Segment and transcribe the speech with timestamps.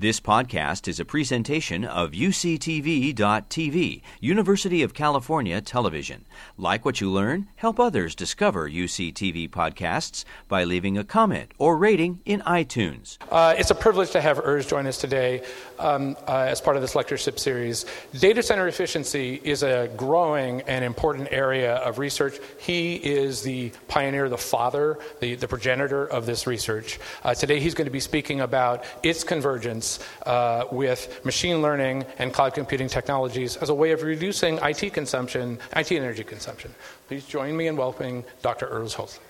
[0.00, 6.24] This podcast is a presentation of UCTV.tv, University of California Television.
[6.56, 12.20] Like what you learn, help others discover UCTV podcasts by leaving a comment or rating
[12.24, 13.18] in iTunes.
[13.28, 15.42] Uh, it's a privilege to have Urs join us today
[15.80, 17.84] um, uh, as part of this lectureship series.
[18.16, 22.38] Data center efficiency is a growing and important area of research.
[22.60, 27.00] He is the pioneer, the father, the, the progenitor of this research.
[27.24, 29.87] Uh, today he's going to be speaking about its convergence
[30.26, 35.58] uh, with machine learning and cloud computing technologies as a way of reducing IT consumption,
[35.76, 36.74] IT energy consumption.
[37.08, 38.66] Please join me in welcoming Dr.
[38.66, 39.20] Urs Hölzle.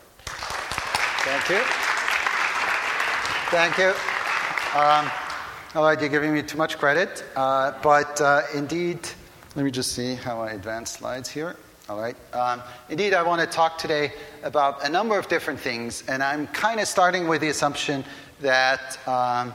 [1.26, 1.62] Thank you.
[3.50, 3.92] Thank you.
[4.78, 5.10] Um,
[5.74, 8.98] all right, you're giving me too much credit, uh, but uh, indeed,
[9.54, 11.56] let me just see how I advance slides here.
[11.88, 12.16] All right.
[12.34, 16.46] Um, indeed, I want to talk today about a number of different things, and I'm
[16.48, 18.04] kind of starting with the assumption
[18.40, 19.54] that um,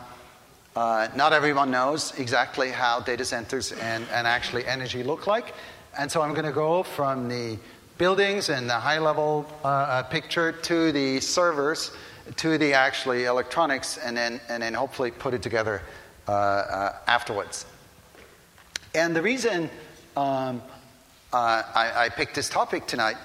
[0.76, 5.54] uh, not everyone knows exactly how data centers and, and actually energy look like.
[5.98, 7.58] And so I'm going to go from the
[7.98, 11.92] buildings and the high level uh, uh, picture to the servers
[12.38, 15.82] to the actually electronics and then, and then hopefully put it together
[16.28, 17.66] uh, uh afterwards.
[18.96, 19.70] And the reason
[20.16, 20.62] um,
[21.34, 23.18] uh, I, I, picked this topic tonight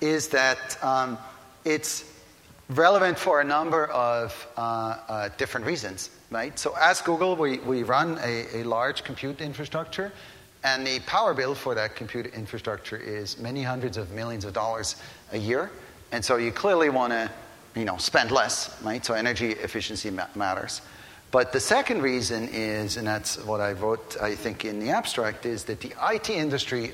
[0.00, 1.18] is that um,
[1.64, 2.04] it's
[2.68, 4.60] relevant for a number of uh,
[5.08, 6.58] uh, different reasons right?
[6.58, 10.12] So as Google, we, we run a, a large compute infrastructure,
[10.64, 14.96] and the power bill for that compute infrastructure is many hundreds of millions of dollars
[15.32, 15.70] a year.
[16.12, 17.30] And so you clearly want to,
[17.74, 19.04] you know, spend less, right?
[19.04, 20.80] So energy efficiency ma- matters.
[21.30, 25.44] But the second reason is, and that's what I wrote, I think, in the abstract,
[25.46, 26.92] is that the IT industry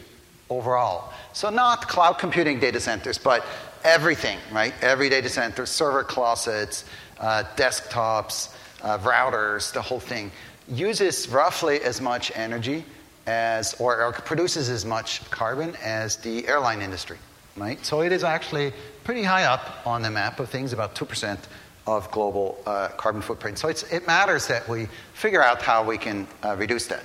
[0.51, 3.45] overall, so not cloud computing data centers, but
[3.85, 4.75] everything, right?
[4.83, 6.85] Every data center, server closets,
[7.19, 10.31] uh, desktops, uh, routers, the whole thing,
[10.69, 12.85] uses roughly as much energy
[13.27, 17.19] as, or, or, produces as much carbon as the airline industry,
[17.57, 17.85] right?
[17.85, 18.73] So it is actually
[19.05, 21.39] pretty high up on the map of things, about 2%
[21.87, 23.59] of global uh, carbon footprint.
[23.59, 27.05] So it matters that we figure out how we can uh, reduce that.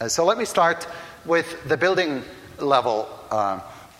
[0.00, 0.86] Uh, so let me start
[1.26, 2.22] with the building
[2.58, 3.08] level.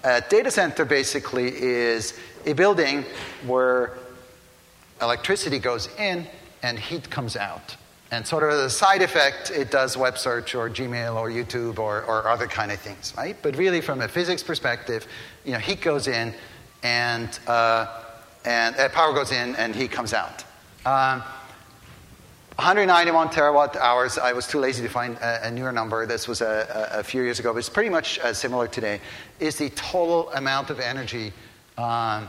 [0.05, 3.05] Uh, a data center basically is a building
[3.47, 3.99] where
[5.03, 6.27] electricity goes in
[6.63, 7.77] and heat comes out.
[8.11, 11.79] And sort of as a side effect, it does web search or Gmail or YouTube
[11.79, 13.37] or, or other kind of things, right?
[13.43, 15.07] But really, from a physics perspective,
[15.45, 16.33] you know, heat goes in
[16.83, 17.87] and, uh,
[18.47, 20.45] and uh, power goes in and heat comes out.
[20.87, 21.23] Um,
[22.59, 24.19] 191 terawatt hours.
[24.19, 26.07] I was too lazy to find a, a newer number.
[26.07, 29.01] This was a, a, few years ago, but it's pretty much uh, similar today.
[29.39, 31.33] Is the total amount of energy,
[31.77, 32.29] um,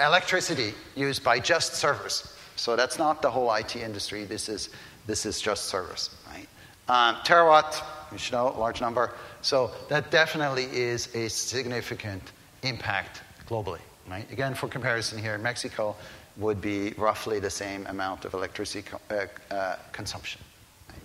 [0.00, 2.32] electricity used by just servers.
[2.54, 4.24] So that's not the whole IT industry.
[4.24, 4.68] This is,
[5.08, 6.46] this is just servers, right?
[6.88, 7.82] Um, terawatt,
[8.12, 9.12] you should know, large number.
[9.42, 12.22] So that definitely is a significant
[12.62, 14.30] impact globally, right?
[14.30, 15.96] Again, for comparison here, Mexico
[16.38, 20.40] would be roughly the same amount of electricity co- uh, uh, consumption.
[20.88, 21.00] Right?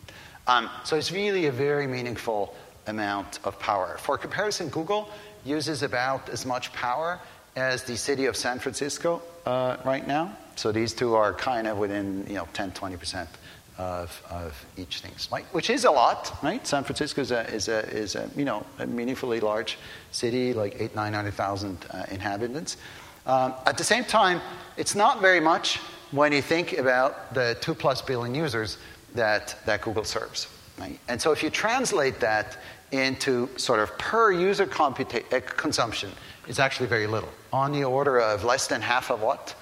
[0.48, 2.56] Um, so it's really a very meaningful
[2.88, 3.98] amount of power.
[4.00, 5.10] For comparison, Google
[5.44, 7.20] uses about as much power
[7.56, 10.36] as the city of San Francisco uh, right now.
[10.56, 13.28] So these two are kind of within, you know, 10, 20%
[13.78, 15.46] of, of each thing, right?
[15.52, 16.66] Which is a lot, right?
[16.66, 19.78] San Francisco is a, is a, is a you know, a meaningfully large
[20.12, 22.78] city, like eight, 900,000 uh, inhabitants.
[23.26, 24.42] Um, at the same time,
[24.78, 25.80] it's not very much
[26.12, 28.78] when you think about the two plus billion users
[29.16, 30.48] that, that Google serves,
[30.80, 31.00] right?
[31.08, 32.58] And so if you translate that
[32.92, 36.12] into sort of per user computa- uh, consumption,
[36.48, 39.56] it's actually very little, on the order of less than half of what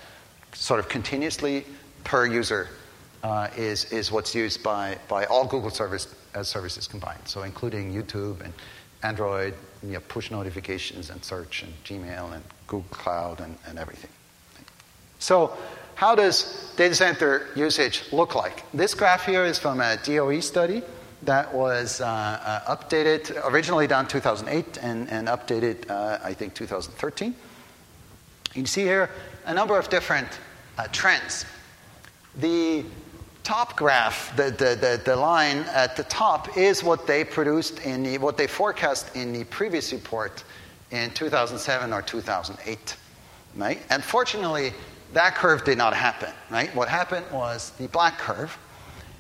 [0.54, 1.66] sort of continuously
[2.04, 2.68] per user
[3.24, 7.22] uh, is, is what's used by, by all Google service, uh, services combined.
[7.26, 8.54] So including YouTube and
[9.04, 9.54] Android,
[9.84, 14.12] you know, push notifications and search and Gmail and Google Cloud and, and everything.
[15.20, 15.56] So
[15.96, 18.64] how does data center usage look like?
[18.74, 20.82] This graph here is from a DOE study
[21.24, 27.28] that was uh, uh, updated, originally done 2008 and, and updated, uh, I think, 2013.
[27.28, 27.36] You
[28.54, 29.10] can see here
[29.46, 30.28] a number of different
[30.78, 31.46] uh, trends.
[32.38, 32.84] The
[33.44, 38.04] top graph, the, the, the, the, line at the top, is what they produced in
[38.04, 40.44] the, what they forecast in the previous report
[40.92, 42.96] in 2007 or 2008.
[43.56, 43.80] Right?
[43.90, 44.74] And fortunately,
[45.14, 46.30] that curve did not happen.
[46.50, 46.74] Right?
[46.76, 48.58] What happened was the black curve.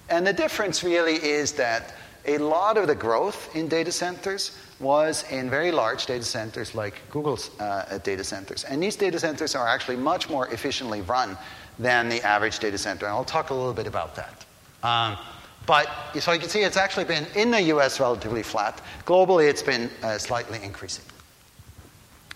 [0.09, 1.95] And the difference really is that
[2.25, 7.01] a lot of the growth in data centers was in very large data centers like
[7.09, 8.63] Google's uh, data centers.
[8.63, 11.37] And these data centers are actually much more efficiently run
[11.79, 13.05] than the average data center.
[13.05, 14.45] And I'll talk a little bit about that.
[14.83, 15.17] Um,
[15.65, 15.87] but
[16.19, 18.81] so you can see it's actually been in the US relatively flat.
[19.05, 21.05] Globally, it's been uh, slightly increasing.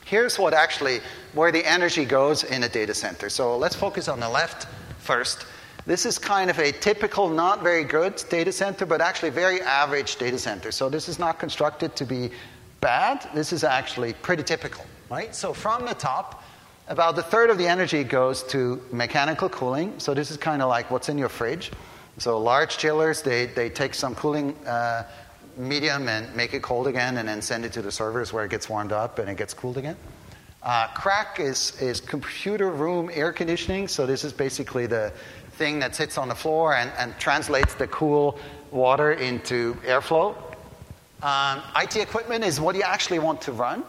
[0.06, 1.00] Here's what actually
[1.34, 3.30] where the energy goes in a data center.
[3.30, 4.68] So let's focus on the left
[5.00, 5.46] first.
[5.88, 10.16] This is kind of a typical, not very good data center, but actually very average
[10.18, 10.72] data center.
[10.72, 12.32] So this is not constructed to be
[12.82, 13.28] bad.
[13.34, 15.34] This is actually pretty typical, right?
[15.34, 16.44] So from the top,
[16.88, 20.00] about a third of the energy goes to mechanical cooling.
[20.00, 21.72] So this is kind of like what's in your fridge.
[22.18, 25.04] So large chillers, they, they take some cooling uh,
[25.58, 28.52] medium and make it cold again and then send it to the servers where it
[28.52, 29.98] gets warmed up and it gets cooled again.
[30.64, 33.88] Uh, CRAC is, is computer room air conditioning.
[33.88, 35.12] So this is basically the
[35.54, 38.40] thing that sits on the floor and, and translates the cool
[38.72, 40.36] water into airflow.
[41.22, 43.84] Um, IT equipment is what you actually want to run.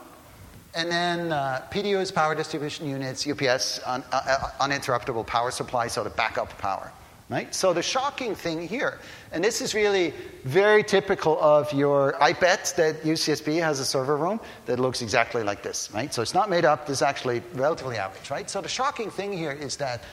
[0.77, 6.05] And then uh, PDUs, power distribution units, UPS, un, uh, uh, uninterruptible power supply, so
[6.05, 6.93] the backup power.
[7.31, 7.53] Right?
[7.53, 9.01] So the shocking thing here,
[9.33, 10.15] and this is really
[10.45, 15.43] very typical of your, I bet that UCSB has a server room that looks exactly
[15.43, 16.15] like this, right?
[16.15, 18.49] So it's not made up, this is actually relatively average, right?
[18.49, 20.05] So the shocking thing here is that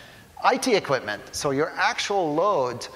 [0.44, 2.88] IT equipment, so your actual load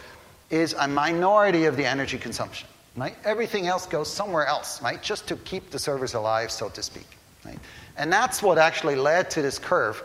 [0.49, 3.15] is a minority of the energy consumption, right?
[3.23, 5.03] Everything else goes somewhere else, right?
[5.03, 7.16] Just to keep the servers alive, so to speak,
[7.47, 7.59] right?
[7.97, 10.03] And that's what actually led to this curve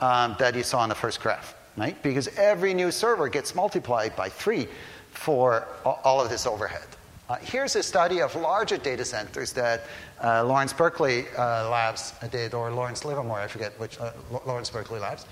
[0.00, 2.00] um, that you saw in the first graph right?
[2.02, 4.68] Because every new server gets multiplied by three
[5.10, 6.86] for all of this overhead.
[7.28, 9.82] Uh, here's a study of larger data centers that
[10.22, 14.12] uh, Lawrence Berkeley uh, Labs did, or Lawrence Livermore, I forget which, uh,
[14.44, 15.26] Lawrence Berkeley Labs.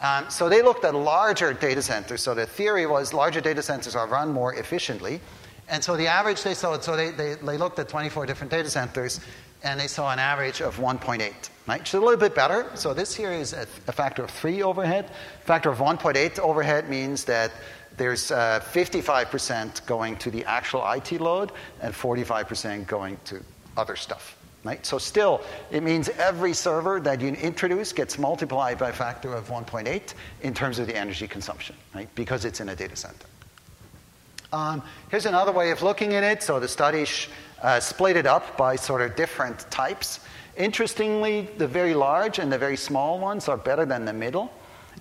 [0.00, 2.22] Um, so they looked at larger data centers.
[2.22, 5.20] So the theory was larger data centers are run more efficiently.
[5.68, 8.70] And so the average they saw, so they, they, they looked at 24 different data
[8.70, 9.20] centers,
[9.62, 11.20] and they saw an average of 1.8,
[11.66, 11.80] right?
[11.80, 12.70] Which is a little bit better.
[12.74, 15.10] So this here is a, a factor of 3 overhead.
[15.44, 17.52] Factor of 1.8 overhead means that
[17.96, 21.52] there's uh, 55% going to the actual IT load
[21.82, 23.42] and 45% going to
[23.76, 24.36] other stuff.
[24.64, 24.84] Right?
[24.84, 25.40] So still,
[25.70, 30.54] it means every server that you introduce gets multiplied by a factor of 1.8 in
[30.54, 32.08] terms of the energy consumption, right?
[32.14, 33.26] Because it's in a data center.
[34.52, 36.42] Um, here's another way of looking at it.
[36.42, 37.28] So the study sh-
[37.62, 40.20] uh, split it up by sort of different types.
[40.56, 44.50] Interestingly, the very large and the very small ones are better than the middle.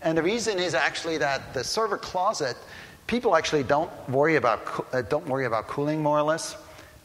[0.02, 2.56] And the reason is actually that the server closet,
[3.08, 6.56] people actually don't worry about, uh, don't worry about cooling more or less.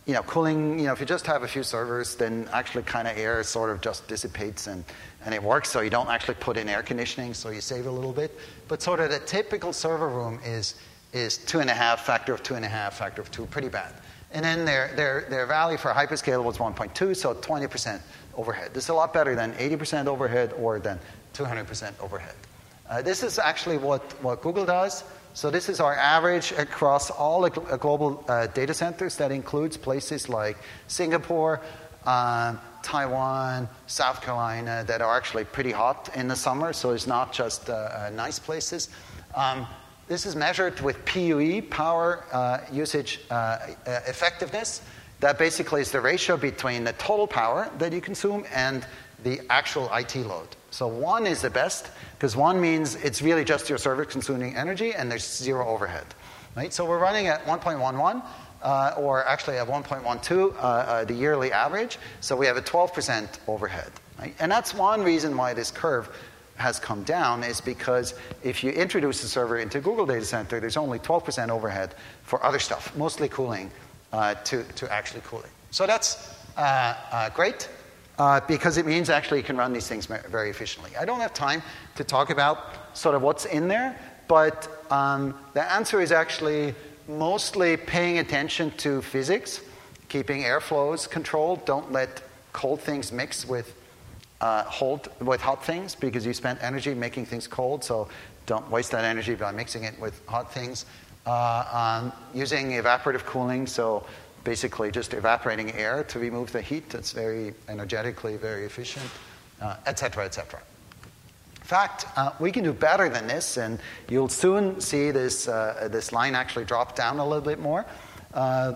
[0.05, 3.07] You know, cooling, you know, if you just have a few servers, then actually kind
[3.07, 4.85] of air sort of just dissipates and,
[5.25, 5.71] and it works.
[5.71, 8.37] So you don't actually put in air conditioning, so you save a little bit.
[8.69, 10.75] But sort of the typical server room is,
[11.13, 13.69] is two and a half, factor of two and a half, factor of two, pretty
[13.69, 13.95] bad.
[14.32, 18.00] And then their, their, their value for hyperscale was 1.2, so 20%
[18.37, 18.73] overhead.
[18.73, 20.99] This is a lot better than 80% overhead or than
[21.34, 22.34] 200% overhead.
[22.88, 25.05] Uh, this is actually what, what Google does.
[25.34, 29.17] So this is our average across all the global uh, data centers.
[29.17, 30.58] That includes places like
[30.88, 31.61] Singapore,
[32.05, 36.73] uh, Taiwan, South Carolina, that are actually pretty hot in the summer.
[36.75, 38.90] So it's not just uh, uh, nice places.
[39.34, 39.67] Um,
[40.12, 44.82] this is measured with PUE, power uh, usage uh, uh, effectiveness.
[45.20, 48.85] That basically is the ratio between the total power that you consume and
[49.23, 50.49] the actual IT load.
[50.70, 51.88] So one is the best
[52.19, 56.05] because one means it's really just your server consuming energy and there's zero overhead.
[56.56, 56.75] Right?
[56.75, 58.23] So we're running at 1.11.
[58.62, 61.98] Uh, or actually at 1.12, uh, uh, the yearly average.
[62.20, 63.91] So we have a 12% overhead.
[64.20, 64.37] Right?
[64.39, 66.08] And that's one reason why this curve
[66.63, 70.77] has come down is because if you introduce a server into Google Data Center, there's
[70.77, 73.71] only 12% overhead for other stuff, mostly cooling,
[74.13, 75.51] uh, to, to actually cooling.
[75.71, 77.69] So that's uh, uh, great
[78.19, 80.91] uh, because it means actually you can run these things very efficiently.
[80.97, 81.63] I don't have time
[81.97, 86.75] to talk about sort of what's in there, but um, the answer is actually
[87.09, 89.61] mostly paying attention to physics,
[90.09, 93.75] keeping airflows controlled, don't let cold things mix with
[94.43, 98.08] uh, hold with hot things because you spent energy making things cold, so
[98.44, 100.84] don't waste that energy by mixing it with hot things.
[101.25, 104.05] Uh, um, using evaporative cooling, so
[104.43, 106.91] basically just evaporating air to remove the heat.
[106.91, 109.06] That's very energetically very efficient,
[109.87, 110.61] etc., uh, etc.
[111.56, 115.89] In fact, uh, we can do better than this, and you'll soon see this, uh,
[115.93, 117.87] this line actually drop down a little bit more.
[118.34, 118.75] Uh,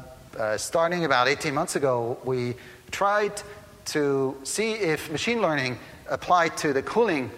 [0.57, 2.55] starting about 18 months ago, we
[2.93, 3.43] tried
[3.87, 5.79] to see if machine learning
[6.09, 7.31] applied to the cooling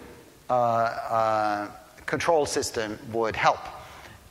[0.49, 1.71] uh, uh,
[2.05, 3.59] control system would help.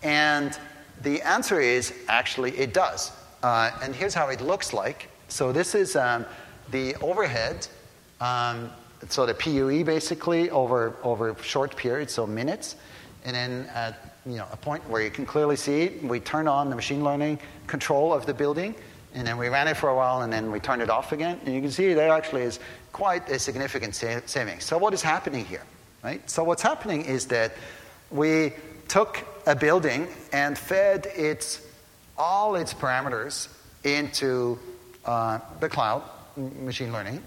[0.03, 0.59] And
[1.03, 3.13] the answer is actually it does.
[3.43, 5.09] Uh, and here's how it looks like.
[5.29, 6.27] So this is um,
[6.71, 7.67] the overhead,
[8.21, 8.71] um,
[9.09, 12.77] so the PUE basically over, over short periods, so minutes.
[13.25, 15.89] And then at you know, a point where you can clearly see.
[16.03, 18.75] We turn on the machine learning control of the building,
[19.15, 21.41] and then we ran it for a while, and then we turned it off again.
[21.45, 22.61] And you can see there actually is
[22.93, 24.21] quite a significant sa-.
[24.59, 25.63] So what is happening here,
[26.03, 26.29] right?
[26.29, 27.53] So what's happening is that
[28.11, 28.53] we
[28.89, 31.63] took a building and fed its
[32.17, 33.49] all its parameters
[33.85, 34.59] into
[35.05, 36.03] uh, the cloud,
[36.37, 37.23] machine learning,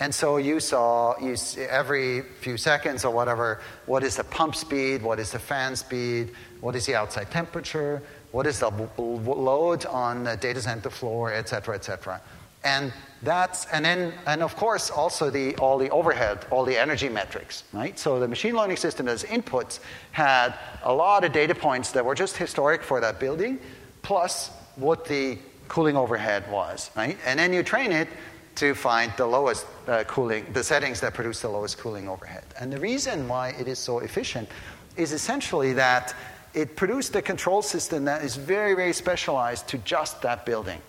[0.00, 1.36] and so you saw you
[1.68, 6.30] every few seconds or whatever, what is the pump speed, what is the fan speed,
[6.60, 8.02] what is the outside temperature,
[8.34, 12.20] what is the load on the data center floor, et cetera, et cetera.
[12.64, 17.08] And that's and then and of course also the all the overhead, all the energy
[17.08, 17.96] metrics, right?
[17.96, 19.78] So the machine learning system as inputs
[20.10, 23.60] had a lot of data points that were just historic for that building,
[24.02, 25.38] plus what the
[25.68, 27.16] cooling overhead was, right?
[27.24, 28.08] And then you train it
[28.56, 32.44] to find the lowest uh, cooling, the settings that produce the lowest cooling overhead.
[32.58, 34.48] And the reason why it is so efficient
[34.96, 36.14] is essentially that
[36.54, 40.80] it produced a control system that is very, very specialized to just that building.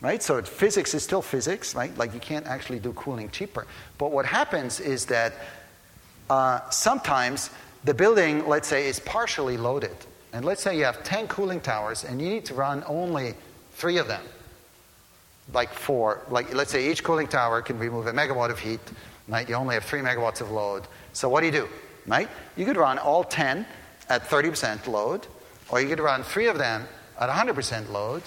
[0.00, 0.22] Right?
[0.22, 1.96] So physics is still physics, right?
[1.96, 3.66] Like you can't actually do cooling cheaper.
[3.98, 5.34] But what happens is that
[6.28, 7.50] uh, sometimes
[7.84, 9.96] the building, let's say, is partially loaded.
[10.32, 13.34] And let's say you have 10 cooling towers and you need to run only
[13.74, 14.22] three of them
[15.52, 18.80] like four, like let's say each cooling tower can remove a megawatt of heat,
[19.28, 19.48] right?
[19.48, 20.86] You only have three megawatts of load.
[21.12, 21.68] So what do you do,
[22.06, 22.28] right?
[22.56, 23.66] You could run all 10
[24.12, 25.26] at 30% load,
[25.70, 26.86] or you could run three of them
[27.18, 28.22] at 100% load,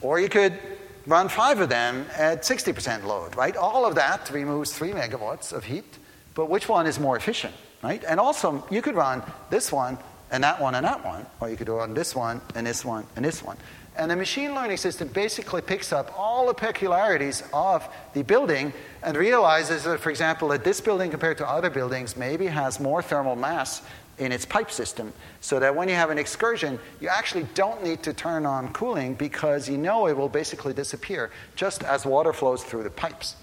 [0.00, 0.58] or you could
[1.06, 3.56] run five of them at 60% load, right?
[3.56, 5.98] All of that removes three megawatts of heat,
[6.34, 7.54] but which one is more efficient,
[7.84, 8.02] right?
[8.02, 9.96] And also, you could run this one
[10.32, 13.06] and that one and that one, or you could run this one and this one
[13.14, 13.56] and this one.
[13.96, 18.72] And the machine learning system basically picks up all the peculiarities of the building
[19.04, 23.02] and realizes that, for example, that this building compared to other buildings maybe has more
[23.02, 23.82] thermal mass
[24.18, 25.12] in its pipe system.
[25.40, 29.14] So that when you have an excursion, you actually don't need to turn on cooling
[29.14, 33.36] because you know it will basically disappear just as water flows through the pipes.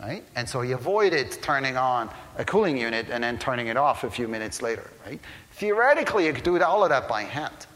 [0.00, 0.22] Right?
[0.36, 4.10] And so you avoided turning on a cooling unit and then turning it off a
[4.10, 4.88] few minutes later.
[5.04, 5.20] Right?
[5.52, 7.66] Theoretically, you could do all of that by hand.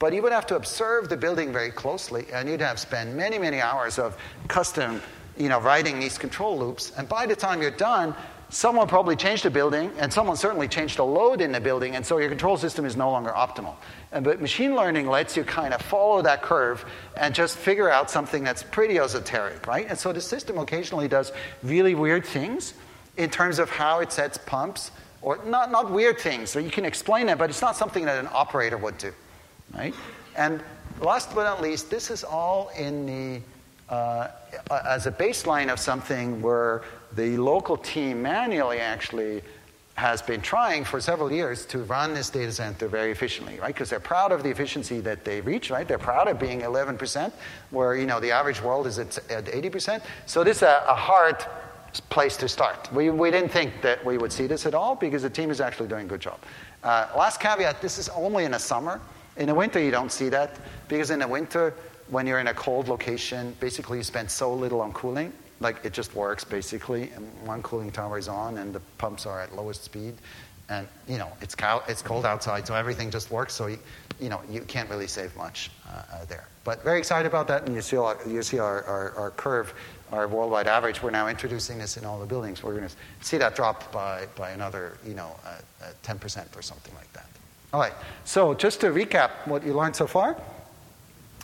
[0.00, 3.16] But you would have to observe the building very closely, and you'd have to spend
[3.16, 4.16] many, many hours of
[4.48, 5.00] custom,
[5.36, 6.90] you know, writing these control loops.
[6.96, 8.12] And by the time you're done,
[8.52, 12.06] someone probably changed the building, and someone certainly changed the load in the building, and
[12.06, 13.74] so your control system is no longer optimal.
[14.12, 16.84] And, but machine learning lets you kind of follow that curve
[17.16, 19.86] and just figure out something that's pretty esoteric, right?
[19.88, 21.32] And so the system occasionally does
[21.64, 22.74] really weird things
[23.16, 24.92] in terms of how it sets pumps,
[25.22, 28.18] or not, not weird things, so you can explain it, but it's not something that
[28.18, 29.12] an operator would do
[29.74, 29.94] right?
[30.36, 30.62] And
[31.00, 33.42] last but not least, this is all in the
[33.92, 34.28] uh,
[34.86, 36.82] as a baseline of something where
[37.14, 39.42] the local team manually actually
[39.94, 43.74] has been trying for several years to run this data center very efficiently, right?
[43.74, 45.86] Because they're proud of the efficiency that they reach, right?
[45.86, 47.30] They're proud of being 11%,
[47.70, 50.02] where you know the average world is at, at 80%.
[50.26, 51.44] So this is a, a hard
[52.08, 52.90] place to start.
[52.92, 55.60] We, we didn't think that we would see this at all because the team is
[55.60, 56.38] actually doing a good job.
[56.82, 59.00] Uh, last caveat: this is only in the summer.
[59.36, 61.74] In the winter, you don't see that because in the winter,
[62.08, 65.32] when you're in a cold location, basically you spend so little on cooling.
[65.62, 69.40] Like it just works basically, and one cooling tower is on, and the pumps are
[69.40, 70.14] at lowest speed,
[70.68, 73.54] and you know it's, cow- it's cold outside, so everything just works.
[73.54, 73.78] So you,
[74.20, 76.48] you know you can't really save much uh, uh, there.
[76.64, 79.72] But very excited about that, and you see our, you see our, our, our curve,
[80.10, 81.02] our worldwide average.
[81.02, 82.62] We're now introducing this in all the buildings.
[82.62, 86.62] We're going to see that drop by by another you know uh, uh, 10% or
[86.62, 87.26] something like that.
[87.72, 90.36] All right, so just to recap what you learned so far.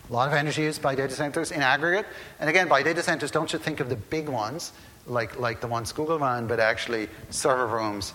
[0.09, 2.07] A lot of energy used by data centers in aggregate.
[2.41, 4.73] And again, by data centers, don't you think of the big ones,
[5.07, 8.15] like, like the ones Google run, but actually server rooms,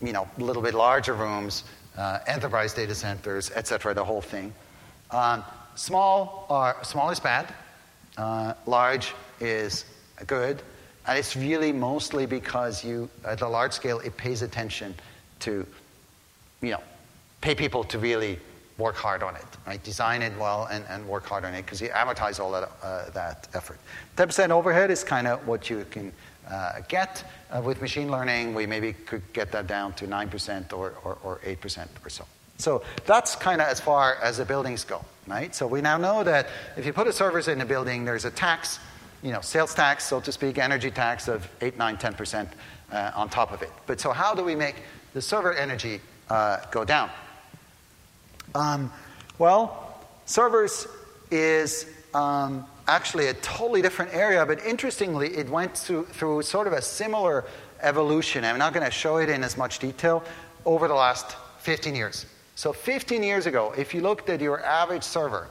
[0.00, 1.64] you know, a little bit larger rooms,
[1.96, 4.54] uh, enterprise data centers, et cetera, the whole thing.
[5.10, 5.42] Um,
[5.74, 7.52] small, are, small is bad.
[8.16, 9.84] Uh, large is
[10.26, 10.62] good.
[11.08, 14.94] And it's really mostly because you, at a large scale, it pays attention
[15.40, 15.66] to,
[16.60, 16.82] you know,
[17.40, 18.38] pay people to really
[18.78, 19.82] work hard on it, right?
[19.82, 23.10] Design it well and, and work hard on it because you amortize all that, uh,
[23.10, 23.78] that effort.
[24.16, 26.12] 10% overhead is kind of what you can
[26.50, 27.24] uh, get.
[27.50, 31.40] Uh, with machine learning, we maybe could get that down to 9% or, or, or
[31.44, 32.24] 8% or so.
[32.58, 35.54] So that's kind of as far as the buildings go, right?
[35.54, 38.30] So we now know that if you put a servers in a building, there's a
[38.30, 38.78] tax,
[39.22, 42.48] you know, sales tax, so to speak, energy tax of 8, 9, 10%
[42.92, 43.70] uh, on top of it.
[43.86, 44.76] But so how do we make
[45.12, 47.10] the server energy uh, go down?
[48.56, 48.90] Um,
[49.38, 50.88] well, servers
[51.30, 56.72] is um, actually a totally different area, but interestingly, it went through, through sort of
[56.72, 57.44] a similar
[57.82, 58.44] evolution.
[58.44, 60.24] I'm not going to show it in as much detail
[60.64, 62.24] over the last 15 years.
[62.54, 65.48] So 15 years ago, if you looked at your average server,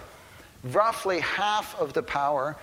[0.63, 2.55] roughly half of the power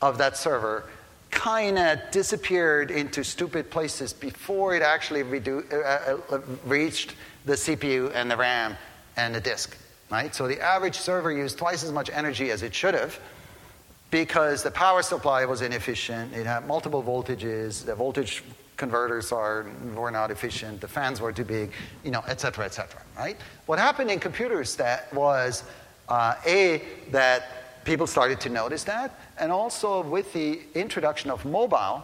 [0.00, 0.84] of that server
[1.30, 8.30] kind of disappeared into stupid places before it actually uh, uh, reached the CPU and
[8.30, 8.74] the RAM
[9.18, 9.76] and the disk.
[10.10, 10.34] Right?
[10.34, 13.20] So the average server used twice as much energy as it should have
[14.10, 16.32] because the power supply was inefficient.
[16.32, 17.84] It had multiple voltages.
[17.84, 18.42] The voltage
[18.78, 20.80] converters are, were not efficient.
[20.80, 21.72] The fans were too big,
[22.04, 23.02] you know, et cetera, et cetera.
[23.18, 23.36] Right?
[23.66, 25.64] What happened in computers that was
[26.08, 32.02] uh, a that people started to notice that, and also with the introduction of mobile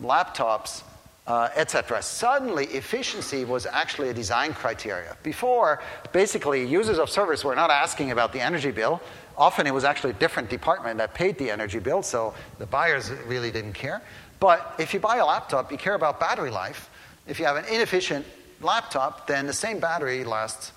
[0.00, 0.82] laptops,
[1.26, 2.02] uh, etc.
[2.02, 5.16] Suddenly, efficiency was actually a design criteria.
[5.22, 5.80] Before,
[6.12, 9.00] basically, users of service were not asking about the energy bill.
[9.36, 13.10] Often, it was actually a different department that paid the energy bill, so the buyers
[13.26, 14.02] really didn't care.
[14.38, 16.90] But if you buy a laptop, you care about battery life.
[17.26, 18.26] If you have an inefficient
[18.60, 20.72] laptop, then the same battery lasts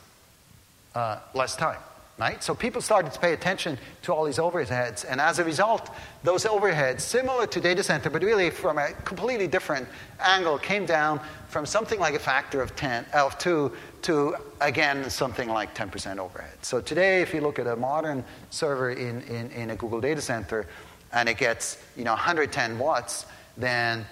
[0.96, 1.80] uh, less time
[2.17, 2.43] right?
[2.43, 5.89] So people started to pay attention to all these overheads, and as a result,
[6.24, 9.88] those overheads, similar to data center, but really from a completely different
[10.19, 13.71] angle, came down from something like a factor of 10, of 2
[14.03, 16.57] to, again, something like 10% overhead.
[16.62, 20.21] So today, if you look at a modern server in, in, in a Google data
[20.21, 20.65] center,
[21.13, 23.25] and it gets, you know, 110 watts,
[23.57, 24.05] then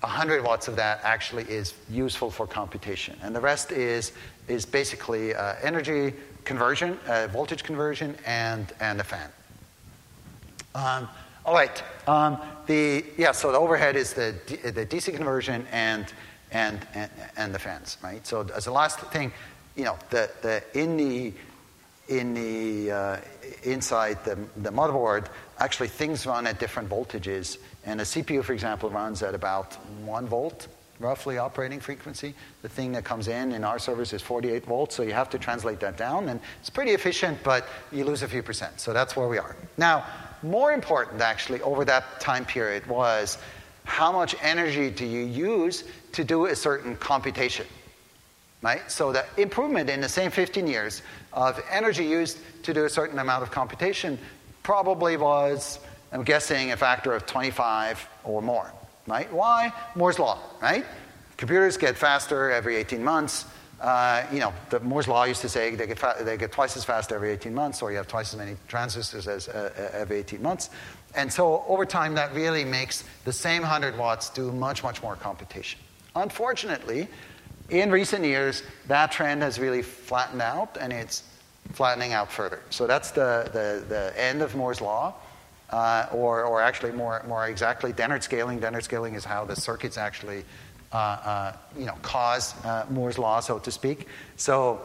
[0.00, 3.16] 100 watts of that actually is useful for computation.
[3.22, 4.12] And the rest is,
[4.46, 6.12] is basically uh, energy
[6.44, 9.30] conversion, uh, voltage conversion, and, and a fan.
[10.74, 11.08] Um,
[11.44, 11.82] all right.
[12.06, 16.12] Um, the, yeah, so the overhead is the, the DC conversion and,
[16.52, 18.26] and, and, and the fans, right?
[18.26, 19.32] So as a last thing,
[19.76, 21.32] you know, the, the, in the,
[22.08, 23.20] in the, uh,
[23.62, 25.26] inside the, the motherboard,
[25.58, 27.58] actually things run at different voltages.
[27.86, 29.74] And a CPU, for example, runs at about
[30.04, 32.34] one volt roughly operating frequency.
[32.62, 35.38] The thing that comes in in our servers is 48 volts, so you have to
[35.38, 36.28] translate that down.
[36.28, 38.80] And it's pretty efficient, but you lose a few percent.
[38.80, 39.56] So that's where we are.
[39.76, 40.04] Now,
[40.42, 43.38] more important actually over that time period was
[43.84, 47.66] how much energy do you use to do a certain computation?
[48.62, 48.90] Right?
[48.90, 53.18] So the improvement in the same 15 years of energy used to do a certain
[53.18, 54.18] amount of computation
[54.62, 55.78] probably was,
[56.12, 58.72] I'm guessing, a factor of 25 or more
[59.06, 59.32] right?
[59.32, 59.72] Why?
[59.94, 60.84] Moore's law, right?
[61.36, 63.44] Computers get faster every 18 months.
[63.80, 66.76] Uh, you know, the Moore's law used to say they get, fa- they get twice
[66.76, 69.96] as fast every 18 months, or you have twice as many transistors as uh, uh
[69.98, 70.70] every 18 months.
[71.14, 75.14] And so over time, that really makes the same 100 watts do much, much more
[75.16, 75.78] computation.
[76.14, 77.08] Unfortunately,
[77.68, 81.24] in recent years, that trend has really flattened out, and it's
[81.72, 82.60] flattening out further.
[82.70, 85.14] So that's the, the, the end of Moore's law
[85.70, 88.60] uh, or, or actually more, more exactly, Dennard scaling.
[88.60, 90.44] Dennard scaling is how the circuits actually
[90.92, 94.06] uh, uh, you know, cause uh, Moore's law, so to speak.
[94.36, 94.80] So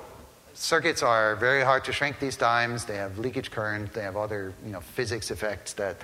[0.53, 2.85] circuits are very hard to shrink these times.
[2.85, 3.93] They have leakage current.
[3.93, 5.97] They have other you know, physics effects that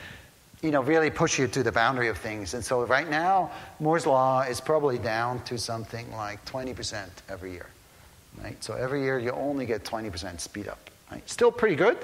[0.62, 2.54] you know, really push you to the boundary of things.
[2.54, 7.68] And so right now, Moore's law is probably down to something like 20% every year.
[8.42, 8.64] Right?
[8.64, 10.90] So every year you only get 20% speed up.
[11.12, 11.28] Right?
[11.30, 11.98] Still pretty good,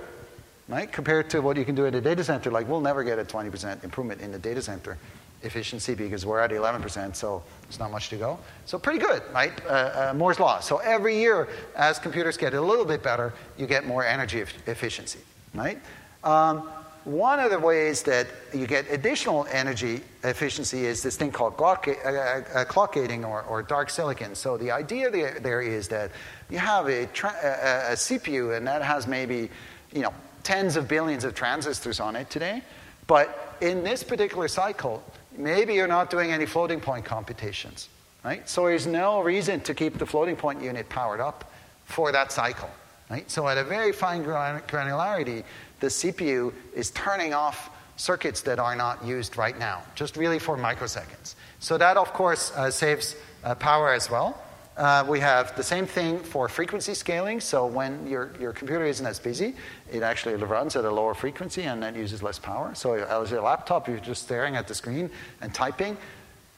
[0.68, 0.92] right?
[0.92, 3.24] Compared to what you can do at a data center, like we'll never get a
[3.24, 4.98] 20% improvement in the data center
[5.44, 8.40] efficiency because we're at 11%, so there's not much to go.
[8.66, 9.54] So pretty good, right?
[9.66, 10.60] Uh, uh, Moore's law.
[10.62, 14.46] So every year, as computers get a little bit better, you get more energy e-
[14.68, 15.20] efficiency,
[15.54, 15.80] right?
[16.24, 16.70] Um,
[17.04, 21.86] one of the ways that you get additional energy efficiency is this thing called clock,
[21.88, 24.36] uh, uh, clock gating or, or, dark silicon.
[24.36, 26.12] So the idea there, there is that
[26.50, 29.50] you have a, tra- a, a CPU and that has maybe,
[29.92, 32.62] you know, tens of billions of transistors on it today.
[33.08, 35.04] But in this particular cycle,
[35.38, 37.90] maybe you're not doing any floating point computations,
[38.24, 38.48] right?
[38.48, 41.52] So there's no reason to keep the floating point unit powered up
[41.86, 42.70] for that cycle,
[43.10, 43.30] right?
[43.30, 45.44] So at a very fine granularity,
[45.80, 50.58] the CPU is turning off circuits that are not used right now, just really for
[50.58, 51.36] microseconds.
[51.60, 54.42] So that, of course, uh, saves uh, power as well.
[54.76, 57.40] Uh, we have the same thing for frequency scaling.
[57.40, 59.56] So when your, your computer isn't as busy,
[59.92, 62.74] it actually runs at a lower frequency and then uses less power.
[62.74, 65.96] So as a laptop, you're just staring at the screen and typing.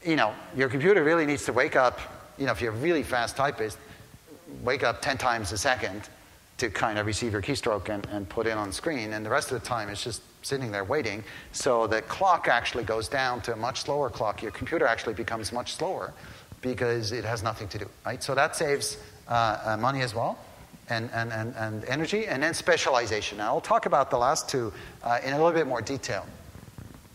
[0.02, 2.00] You know, your computer really needs to wake up.
[2.38, 3.78] You know, if you're a really fast typist,
[4.62, 6.08] wake up 10 times a second
[6.56, 9.12] to kind of receive your keystroke and, and put in on screen.
[9.12, 11.22] And the rest of the time, it's just sitting there waiting.
[11.52, 14.42] So the clock actually goes down to a much slower clock.
[14.42, 16.14] Your computer actually becomes much slower
[16.66, 18.22] because it has nothing to do, right?
[18.22, 18.98] So that saves
[19.28, 20.38] uh, uh, money as well.
[20.88, 23.38] And, and, and, and energy, and then specialization.
[23.38, 26.24] Now, I'll talk about the last two uh, in a little bit more detail.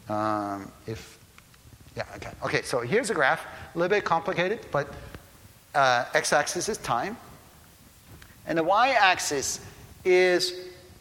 [0.09, 1.17] Um, if,
[1.95, 2.31] yeah, okay.
[2.43, 4.93] Okay, so here's a graph, a little bit complicated, but
[5.73, 7.15] uh, x axis is time,
[8.45, 9.61] And the y axis
[10.03, 10.53] is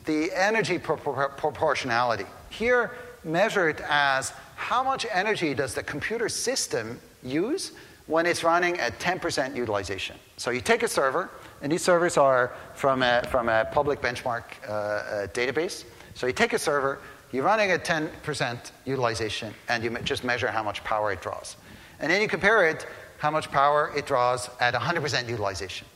[0.04, 2.26] the energy proportionality.
[2.50, 2.92] Here,
[3.24, 7.72] measured as how much energy does the computer system use
[8.11, 10.16] when it's running at 10% utilization.
[10.37, 11.31] So you take a server,
[11.62, 15.85] and these servers are from a, from a public benchmark uh, uh, database.
[16.14, 16.99] So you take a server,
[17.31, 21.57] you're running at 10% utilization, and you just measure how much power it draws.
[22.01, 22.85] And then you compare it,
[23.18, 25.87] how much power it draws at 100% utilization.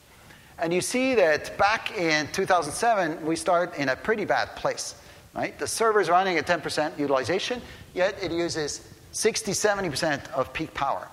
[0.57, 4.95] And you see that back in 2007, we start in a pretty bad place.
[5.33, 5.59] Right?
[5.59, 7.61] The server is running at 10% utilization,
[7.93, 11.09] yet it uses 60, 70% of peak power.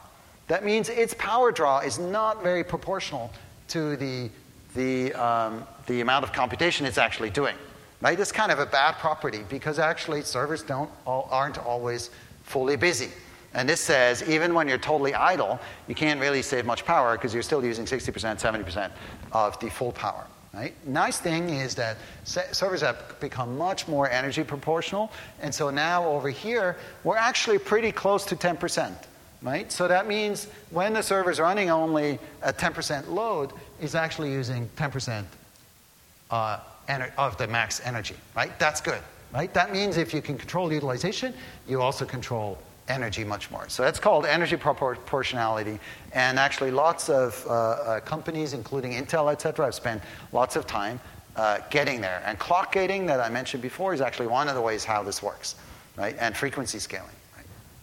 [0.49, 3.33] That means its power draw is not very proportional
[3.69, 4.31] to the,
[4.75, 7.57] the, um, the amount of computation it's actually doing.
[8.01, 8.19] Right?
[8.19, 12.11] It's kind of a bad property because actually servers don't, aren't always
[12.43, 13.11] fully busy.
[13.55, 17.33] And this says even when you're totally idle, you can't really save much power because
[17.33, 18.91] you're still using 60%, 70%
[19.33, 20.27] of the full power.
[20.55, 20.75] Right?
[20.87, 26.29] Nice thing is that servers have become much more energy proportional, and so now over
[26.29, 28.93] here we're actually pretty close to 10%.
[29.43, 29.73] Right?
[29.73, 34.69] So that means when the server is running only at 10% load, it's actually using
[34.77, 35.25] 10%
[36.31, 36.59] uh,
[37.19, 38.15] of the max energy.
[38.37, 38.57] Right?
[38.59, 39.01] That's good.
[39.33, 39.53] Right?
[39.55, 41.35] That means if you can control utilization,
[41.67, 43.69] you also control energy much more.
[43.69, 45.79] So that's called energy proportionality.
[46.13, 50.03] And actually, lots of uh, uh, companies, including Intel, et cetera, have spent
[50.33, 51.01] lots of time
[51.37, 52.23] uh, getting there.
[52.27, 55.23] And clock gating, that I mentioned before, is actually one of the ways how this
[55.23, 55.55] works,
[55.97, 56.17] right?
[56.19, 57.09] And frequency scaling.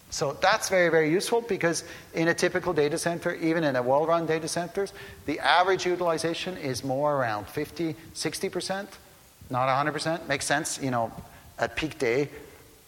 [0.09, 1.83] So that's very, very useful because
[2.15, 4.91] in a typical data center, even in a well run data centers,
[5.25, 8.87] the average utilization is more around 50, 60%,
[9.49, 10.27] not 100%.
[10.27, 11.11] Makes sense, you know,
[11.59, 12.29] at peak day,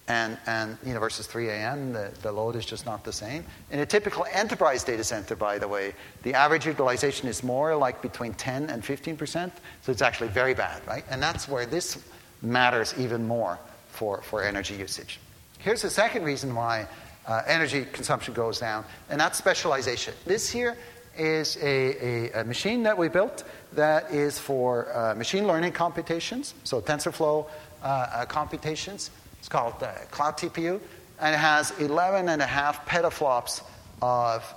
[0.07, 3.45] and, and you know, versus 3 a.m., the, the load is just not the same.
[3.69, 8.01] In a typical enterprise data center, by the way, the average utilization is more like
[8.01, 9.53] between 10 and 15 percent,
[9.83, 11.05] so it's actually very bad, right?
[11.09, 12.03] And that's where this
[12.41, 13.59] matters even more
[13.91, 15.19] for, for energy usage.
[15.59, 16.87] Here's the second reason why
[17.27, 20.13] uh, energy consumption goes down, and that's specialization.
[20.25, 20.75] This here
[21.17, 26.53] is a, a, a machine that we built that is for uh, machine learning computations,
[26.63, 27.47] so TensorFlow
[27.83, 29.11] uh, uh computations.
[29.39, 30.79] It's called the Cloud TPU,
[31.19, 33.61] and it has 11 and a half petaflops
[34.01, 34.53] of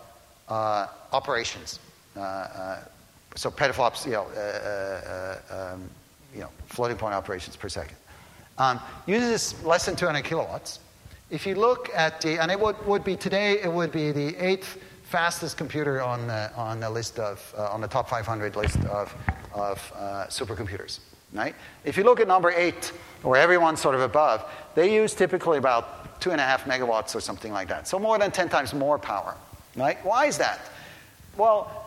[0.48, 1.81] uh, operations.
[2.16, 2.85] Uh, uh,
[3.35, 5.90] so petaflops, you know, uh, uh, uh, um,
[6.35, 7.96] you know, floating point operations per second.
[8.59, 10.79] Um, uses less than 200 kilowatts.
[11.31, 14.37] If you look at the, and it would, would be today, it would be the
[14.37, 18.79] eighth fastest computer on the, on the list of, uh, on the top 500 list
[18.87, 19.15] of,
[19.55, 21.01] of uh, supercomputers
[21.35, 21.55] right?
[21.85, 26.21] If you look at number eight, or everyone sort of above, they use typically about
[26.21, 27.89] two and a half megawatts or something like that.
[27.89, 29.35] So more than 10 times more power,
[29.77, 30.03] right?
[30.05, 30.61] Why is that?
[31.37, 31.84] Well,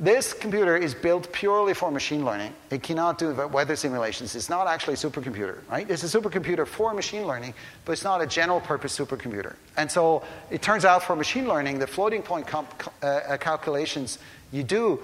[0.00, 2.54] this computer is built purely for machine learning.
[2.70, 4.34] It cannot do weather simulations.
[4.34, 5.88] It's not actually a supercomputer, right?
[5.90, 7.52] It's a supercomputer for machine learning,
[7.84, 9.56] but it's not a general purpose supercomputer.
[9.76, 14.18] And so it turns out for machine learning, the floating point comp- uh, calculations
[14.52, 15.00] you do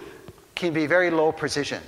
[0.55, 1.83] can be very low precision.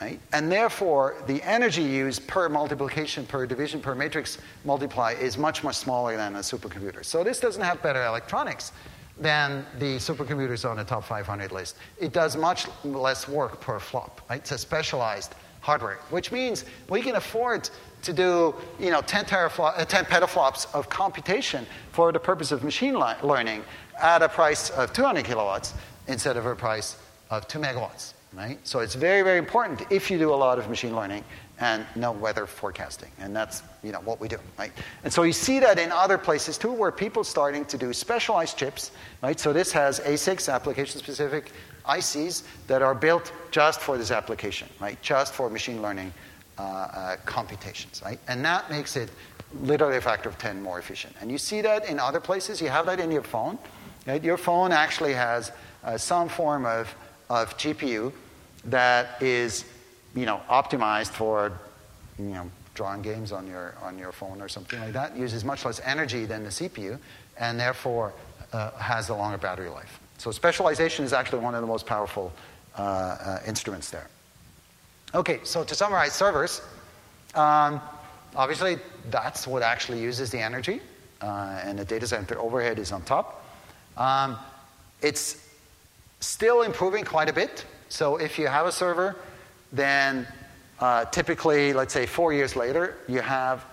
[0.00, 0.20] Right?
[0.32, 5.76] And therefore, the energy used per multiplication, per division, per matrix multiply is much, much
[5.76, 7.04] smaller than a supercomputer.
[7.04, 8.72] So this doesn't have better electronics
[9.18, 11.76] than the supercomputers on the top 500 list.
[11.98, 14.20] It does much less work per flop.
[14.28, 14.40] Right?
[14.40, 17.68] It's a specialized hardware, which means we can afford
[18.02, 22.62] to do you know, 10, teraflop, uh, 10 petaflops of computation for the purpose of
[22.62, 23.64] machine learning
[24.00, 25.74] at a price of 200 kilowatts
[26.06, 26.96] instead of a price
[27.30, 28.58] of 2 megawatts right?
[28.64, 31.24] So it's very, very important if you do a lot of machine learning
[31.58, 33.10] and know weather forecasting.
[33.18, 34.72] And that's you know, what we do, right?
[35.04, 37.92] And so you see that in other places too, where people are starting to do
[37.92, 38.90] specialized chips,
[39.22, 39.38] right?
[39.38, 41.52] So this has ASICs, application-specific
[41.86, 45.00] ICs, that are built just for this application, right?
[45.02, 46.12] Just for machine learning
[46.58, 48.18] uh, uh, computations, right?
[48.28, 49.10] And that makes it
[49.62, 51.14] literally a factor of 10 more efficient.
[51.20, 52.60] And you see that in other places.
[52.60, 53.58] You have that in your phone.
[54.06, 54.22] Right?
[54.22, 55.50] Your phone actually has
[55.82, 56.94] uh, some form of,
[57.28, 58.12] of GPU
[58.66, 59.64] that is,
[60.16, 61.52] you know, optimized for,
[62.18, 65.64] you know, drawing games on your, on your phone or something like that, uses much
[65.64, 66.98] less energy than the CPU,
[67.38, 68.12] and therefore
[68.52, 70.00] uh, has a longer battery life.
[70.18, 72.32] So specialization is actually one of the most powerful
[72.76, 74.08] uh, uh, instruments there.
[75.14, 76.62] Okay, so to summarize servers,
[77.34, 77.80] um,
[78.34, 78.78] obviously
[79.10, 80.80] that's what actually uses the energy,
[81.20, 83.44] uh, and the data center overhead is on top.
[83.96, 84.36] Um,
[85.02, 85.46] it's
[86.20, 87.64] still improving quite a bit.
[87.88, 89.16] So if you have a server,
[89.72, 90.26] then
[90.80, 93.64] uh, typically, let's say four years later, you have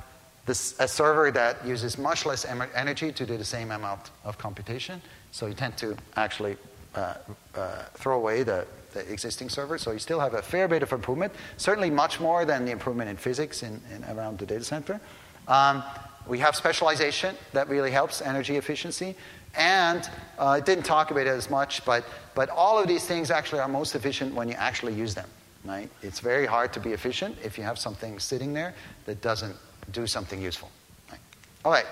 [0.46, 5.02] this, a server that uses much less energy to do the same amount of computation.
[5.32, 6.58] So you tend to actually
[6.96, 7.16] uh,
[7.56, 9.78] uh, throw away the the existing server.
[9.78, 13.10] So you still have a fair bit of improvement, certainly much more than the improvement
[13.10, 15.00] in physics in, in around the data center.
[15.48, 15.84] Um,
[16.28, 19.16] we have specialization that really helps energy efficiency.
[19.56, 23.30] And uh, I didn't talk about it as much, but, but all of these things
[23.30, 25.28] actually are most efficient when you actually use them.
[25.66, 25.90] Right?
[26.02, 28.74] It's very hard to be efficient if you have something sitting there
[29.06, 29.56] that doesn't
[29.92, 30.70] do something useful.
[31.10, 31.20] Right?
[31.64, 31.86] All right.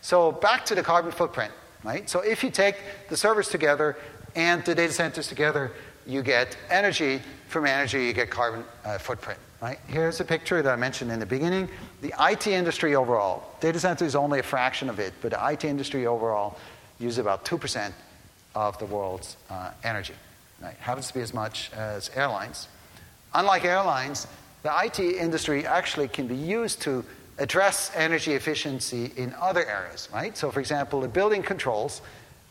[0.00, 1.52] So back to the carbon footprint.
[1.82, 2.08] Right?
[2.08, 2.76] So if you take
[3.08, 3.96] the servers together
[4.34, 5.72] and the data centers together,
[6.06, 7.20] you get energy.
[7.48, 9.38] From energy, you get carbon uh, footprint.
[9.60, 9.78] Right?
[9.88, 11.68] Here's a picture that I mentioned in the beginning.
[12.02, 15.64] The IT industry overall, data center is only a fraction of it, but the IT
[15.64, 16.58] industry overall
[16.98, 17.92] uses about 2%
[18.54, 20.14] of the world's uh, energy.
[20.62, 20.76] Right?
[20.76, 22.68] Happens to be as much as airlines.
[23.36, 24.26] Unlike airlines,
[24.62, 27.04] the IT industry actually can be used to
[27.36, 30.34] address energy efficiency in other areas, right?
[30.34, 32.00] So, for example, the building controls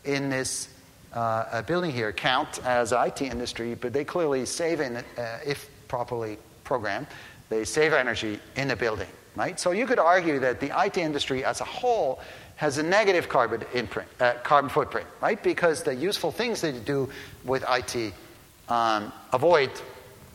[0.04, 0.68] in this
[1.12, 5.02] uh, building here count as IT industry, but they clearly save in, uh,
[5.44, 7.08] if properly programmed,
[7.48, 9.58] they save energy in the building, right?
[9.58, 12.20] So you could argue that the IT industry as a whole
[12.56, 15.42] has a negative carbon, imprint, uh, carbon footprint, right?
[15.42, 17.08] Because the useful things that you do
[17.44, 18.14] with IT
[18.68, 19.70] um, avoid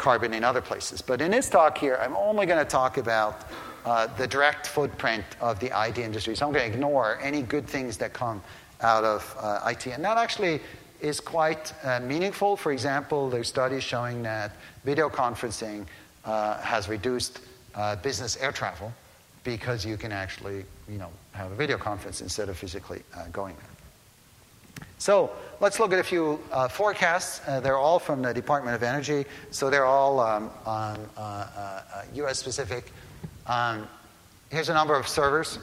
[0.01, 0.99] carbon in other places.
[0.99, 3.43] But in this talk here, I'm only going to talk about
[3.85, 6.35] uh, the direct footprint of the IT industry.
[6.35, 8.41] So I'm going to ignore any good things that come
[8.81, 9.85] out of uh, IT.
[9.87, 10.59] And that actually
[11.01, 12.57] is quite uh, meaningful.
[12.57, 15.85] For example, there's studies showing that video conferencing
[16.25, 17.41] uh, has reduced
[17.75, 18.91] uh, business air travel
[19.43, 23.55] because you can actually, you know, have a video conference instead of physically uh, going
[23.55, 24.87] there.
[24.97, 27.39] So let's look at a few uh, forecasts.
[27.47, 30.97] Uh, they're all from the Department of Energy, so they're all um, on
[32.15, 32.39] U.S.
[32.39, 32.91] specific.
[33.45, 33.87] Um,
[34.49, 35.59] here's a number of servers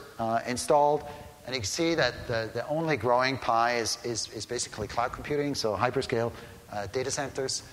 [0.47, 1.03] installed.
[1.45, 5.11] And you can see that the, the only growing pie is, is, is, basically cloud
[5.11, 6.31] computing, so hyperscale
[6.71, 7.63] uh, data centers.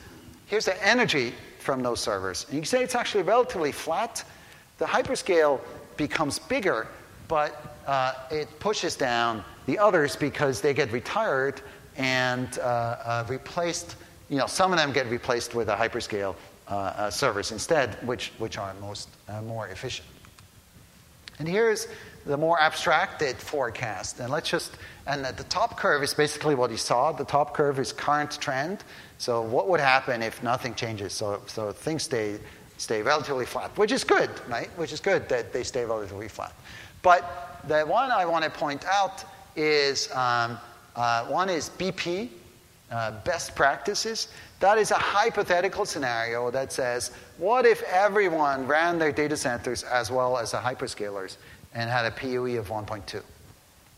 [0.46, 2.44] Here's the energy from those servers.
[2.44, 4.24] And you can say it's actually relatively flat.
[4.78, 5.60] The hyperscale
[5.98, 6.88] becomes bigger,
[7.28, 11.60] but uh, it pushes down the others because they get retired
[11.96, 13.96] and uh, uh replaced.
[14.28, 16.35] You know, some of them get replaced with a hyperscale
[16.66, 19.09] uh, servers instead, which, which are most
[19.44, 20.09] more efficient.
[21.38, 21.87] And here's
[22.24, 24.20] the more abstracted forecast.
[24.20, 24.72] And let's just,
[25.06, 27.12] and the top curve is basically what you saw.
[27.12, 28.85] The top curve is current trend.
[29.18, 31.12] So what would happen if nothing changes?
[31.12, 32.38] So, so things stay,
[32.78, 34.68] stay relatively flat, which is good, right?
[34.76, 36.52] Which is good that they stay relatively flat.
[37.02, 40.59] But the one I want to point out is um,
[40.96, 42.30] uh, one is BP,
[42.90, 44.28] uh, best practices.
[44.61, 50.11] That is a hypothetical scenario that says, what if everyone ran their data centers as
[50.11, 51.37] well as the hyperscalers
[51.74, 53.22] and had a PUE of 1.2?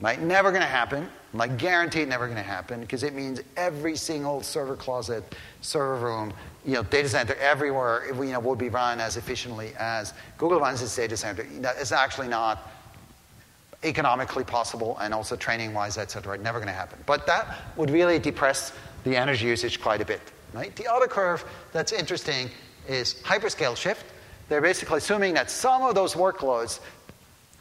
[0.00, 0.20] Right?
[0.20, 1.08] Never going to happen.
[1.34, 6.32] Like guaranteed never going to happen because it means every single server closet, server room,
[6.64, 10.80] you know, data center everywhere, you know, would be run as efficiently as Google runs
[10.80, 11.46] its data center.
[11.78, 12.70] It's actually not
[13.84, 16.38] economically possible and also training wise, etc.
[16.38, 16.98] Never going to happen.
[17.06, 18.72] But that would really depress
[19.04, 20.20] the energy usage quite a bit.
[20.52, 20.74] Right?
[20.74, 22.50] The other curve that's interesting
[22.88, 24.04] is hyperscale shift.
[24.48, 26.80] They're basically assuming that some of those workloads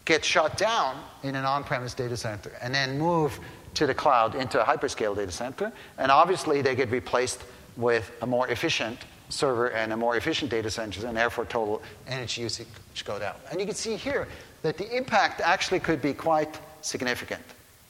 [0.05, 3.39] get shut down in an on premise data center and then move
[3.73, 5.71] to the cloud into a hyperscale data center.
[5.97, 7.43] And obviously, they get replaced
[7.75, 8.99] with a more efficient
[9.29, 12.67] server and a more efficient data center, and therefore total energy usage
[13.05, 13.35] go down.
[13.51, 14.27] And you can see here
[14.61, 17.41] that the impact actually could be quite significant.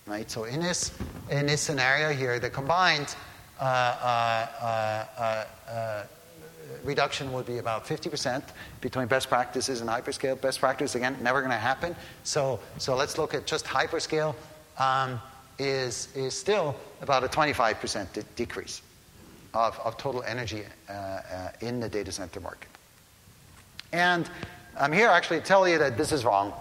[0.05, 0.29] Right?
[0.29, 0.97] So in this,
[1.29, 3.15] in this scenario here, the combined
[3.59, 6.03] uh, uh, uh, uh
[6.83, 8.43] reduction would be about 50%
[8.81, 10.39] between best practices and hyperscale.
[10.39, 11.95] Best practice, again, never going to happen.
[12.23, 14.35] So, so let's look at just hyperscale.
[14.77, 15.19] Um,
[15.59, 18.81] is, is still about a 25% de- decrease
[19.53, 22.69] of, of total energy uh, uh, in the data center market.
[23.91, 24.29] And
[24.79, 26.53] I'm here actually to tell you that this is wrong.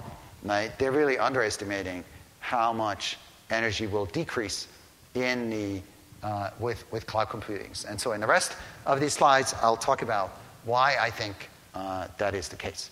[0.43, 0.77] Right?
[0.79, 2.05] They're really underestimating
[2.41, 3.19] how much
[3.51, 4.69] energy will decrease
[5.15, 5.83] in the
[6.23, 7.71] uh, with, with cloud computing.
[7.89, 10.31] And so in the rest of these slides, I'll talk about
[10.65, 12.91] why I think uh, that is the case.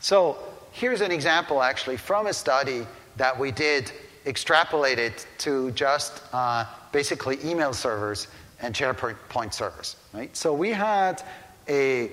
[0.00, 0.38] So
[0.72, 3.92] here's an example actually from a study that we did
[4.24, 8.28] extrapolated to just uh, basically email servers
[8.60, 9.96] and SharePoint servers.
[10.12, 10.34] Right?
[10.36, 11.22] So we had
[11.68, 12.10] a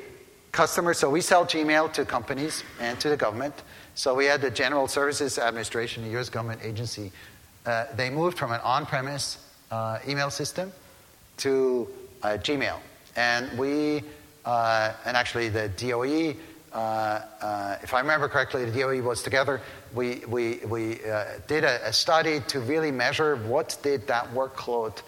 [0.51, 3.53] customer, so we sell Gmail to companies and to the government.
[3.95, 6.29] So we had the General Services Administration, the U.S.
[6.29, 7.11] government agency,
[7.67, 9.37] uh, they moved from an on-premise
[9.71, 10.71] uh, email system
[11.35, 11.85] to
[12.23, 12.77] uh, Gmail,
[13.17, 14.03] and we
[14.45, 16.33] uh, and actually the DOE.
[16.71, 19.59] Uh, if I remember correctly, the DOE was together.
[19.93, 20.99] We, we, we
[21.47, 25.01] did a, a, study to really measure what did that workload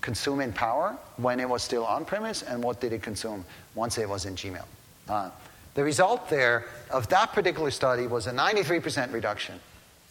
[0.00, 3.98] consume in power when it was still on premise, and what did it consume once
[3.98, 4.64] it was in Gmail.
[5.08, 5.30] Uh,
[5.74, 9.58] the result there of that particular study was a 93% reduction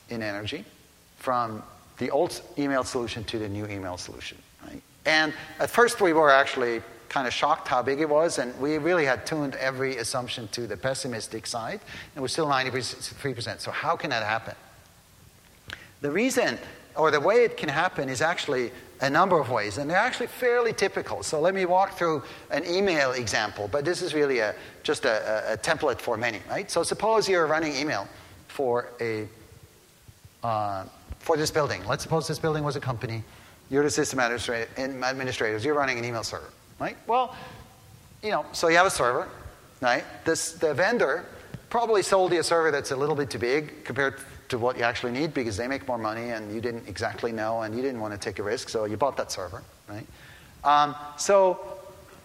[0.09, 0.65] in energy
[1.17, 1.63] from
[1.97, 4.37] the old email solution to the new email solution.
[4.67, 4.81] Right?
[5.05, 8.77] And at first, we were actually kind of shocked how big it was, and we
[8.77, 11.79] really had tuned every assumption to the pessimistic side,
[12.15, 13.59] and we're still 93%.
[13.59, 14.55] So, how can that happen?
[16.01, 16.57] The reason,
[16.95, 20.27] or the way it can happen, is actually a number of ways, and they're actually
[20.27, 21.23] fairly typical.
[21.23, 25.49] So, let me walk through an email example, but this is really a, just a,
[25.49, 26.69] a, a template for many, right?
[26.69, 28.07] So, suppose you're running email
[28.47, 29.27] for a
[30.43, 30.85] uh,
[31.19, 31.83] for this building.
[31.85, 33.23] Let's suppose this building was a company.
[33.69, 35.63] You're the system administrator, administrators.
[35.63, 36.97] You're running an email server, right?
[37.07, 37.33] Well,
[38.21, 39.29] you know, so you have a server,
[39.81, 40.03] right?
[40.25, 41.25] This, the vendor
[41.69, 44.83] probably sold you a server that's a little bit too big compared to what you
[44.83, 47.99] actually need because they make more money and you didn't exactly know and you didn't
[47.99, 50.05] want to take a risk, so you bought that server, right?
[50.63, 51.73] Um, so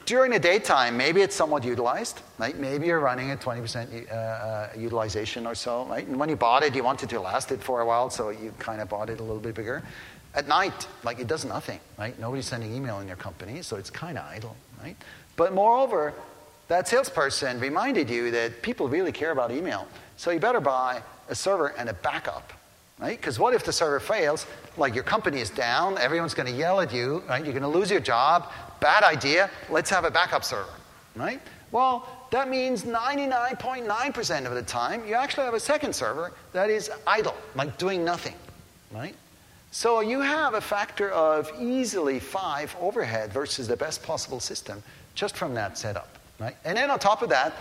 [0.06, 2.56] during the daytime, maybe it's somewhat utilized, right?
[2.56, 6.06] Maybe you're running at 20% uh, uh, utilization or so, right?
[6.06, 8.54] And when you bought it, you wanted to last it for a while, so you
[8.58, 9.82] kind of bought it a little bit bigger.
[10.34, 12.18] At night, like it does nothing, right?
[12.18, 14.96] Nobody's sending email in your company, so it's kind of idle, right?
[15.36, 16.14] But moreover,
[16.68, 21.34] that salesperson reminded you that people really care about email, so you better buy a
[21.34, 22.52] server and a backup,
[22.98, 23.18] right?
[23.18, 24.46] Because what if the server fails?
[24.76, 27.44] Like your company is down, everyone's going to yell at you, right?
[27.44, 29.50] You're going to lose your job, Bad idea.
[29.68, 30.68] Let's have a backup server,
[31.16, 31.40] right?
[31.72, 36.90] Well, that means 99.9% of the time you actually have a second server that is
[37.06, 38.34] idle, like doing nothing,
[38.92, 39.14] right?
[39.70, 44.82] So you have a factor of easily five overhead versus the best possible system
[45.14, 46.56] just from that setup, right?
[46.64, 47.54] And then on top of that,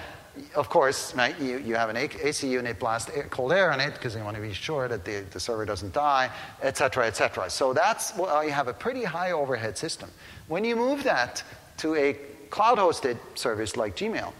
[0.55, 4.15] of course, right, you, you have an AC unit blast cold air on it because
[4.15, 6.29] you want to be sure that the, the server doesn't die,
[6.61, 7.49] et cetera, et cetera.
[7.49, 10.09] So that's well, you have a pretty high overhead system.
[10.47, 11.43] When you move that
[11.77, 12.13] to a
[12.49, 14.33] cloud hosted service like Gmail,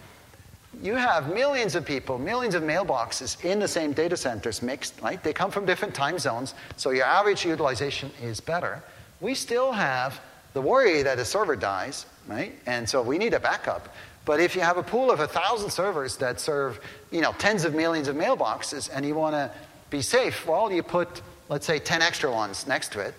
[0.81, 5.23] you have millions of people, millions of mailboxes in the same data centers mixed, right?
[5.23, 8.83] They come from different time zones, so your average utilization is better.
[9.19, 10.19] We still have
[10.53, 12.53] the worry that a server dies, right?
[12.67, 13.89] And so we need a backup.
[14.27, 17.63] But if you have a pool of a thousand servers that serve, you know, tens
[17.63, 19.49] of millions of mailboxes and you want to
[19.89, 23.15] be safe, well, you put, let's say, 10 extra ones next to it,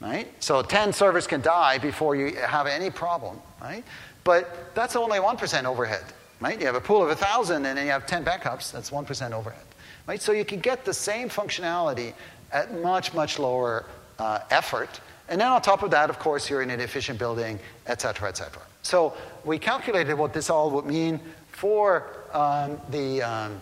[0.00, 0.28] right?
[0.38, 3.82] So 10 servers can die before you have any problem, right?
[4.22, 6.04] But that's only 1% overhead,
[6.38, 6.58] right?
[6.60, 9.66] You have a pool of 1,000 and then you have 10 backups, that's 1% overhead,
[10.06, 10.22] right?
[10.22, 12.12] So you can get the same functionality
[12.52, 13.86] at much, much lower
[14.20, 15.00] uh, effort.
[15.28, 18.28] And then on top of that, of course, you're in an efficient building, et cetera,
[18.28, 18.62] et cetera.
[18.84, 21.18] So we calculated what this all would mean
[21.48, 23.60] for um, the um,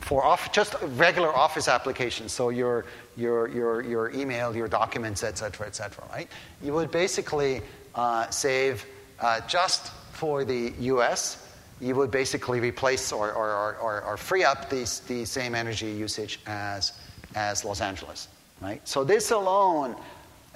[0.00, 2.32] for off, just regular office applications.
[2.32, 6.04] So your your your your email, your documents, et cetera, et cetera.
[6.12, 6.28] Right?
[6.62, 7.60] You would basically
[7.94, 8.86] uh, save
[9.20, 11.50] uh, just for the U.S.
[11.80, 16.38] You would basically replace or, or, or, or free up the, the same energy usage
[16.46, 16.92] as,
[17.34, 18.28] as Los Angeles.
[18.60, 18.86] Right?
[18.86, 19.96] So this alone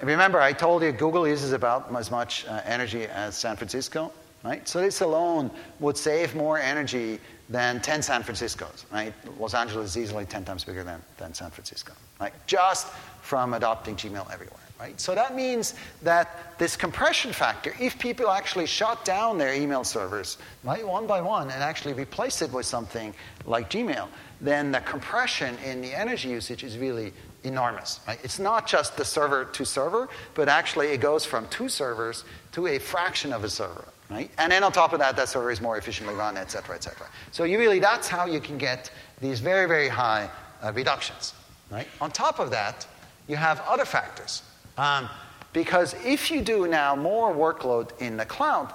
[0.01, 4.11] remember, I told you Google uses about as much uh, energy as San Francisco,
[4.43, 4.67] right?
[4.67, 9.13] So this alone would save more energy than 10 San Franciscos, right?
[9.39, 12.33] Los Angeles is easily 10 times bigger than, than San Francisco, right?
[12.45, 12.87] Just
[13.21, 14.99] from adopting Gmail everywhere, right?
[15.01, 20.37] So that means that this compression factor, if people actually shut down their email servers,
[20.63, 24.07] right, one by one, and actually replace it with something like Gmail,
[24.41, 27.99] then the compression in the energy usage is really enormous.
[28.07, 28.19] Right?
[28.23, 32.67] It's not just the server to server, but actually it goes from two servers to
[32.67, 33.85] a fraction of a server.
[34.09, 34.31] Right?
[34.39, 36.83] And then on top of that, that server is more efficiently run, et cetera, et
[36.83, 37.07] cetera.
[37.31, 40.29] So you really, that's how you can get these very, very high
[40.63, 41.33] uh, reductions.
[41.69, 41.87] Right?
[42.01, 42.87] On top of that,
[43.27, 44.41] you have other factors.
[44.77, 45.07] Um,
[45.53, 48.73] because if you do now more workload in the cloud,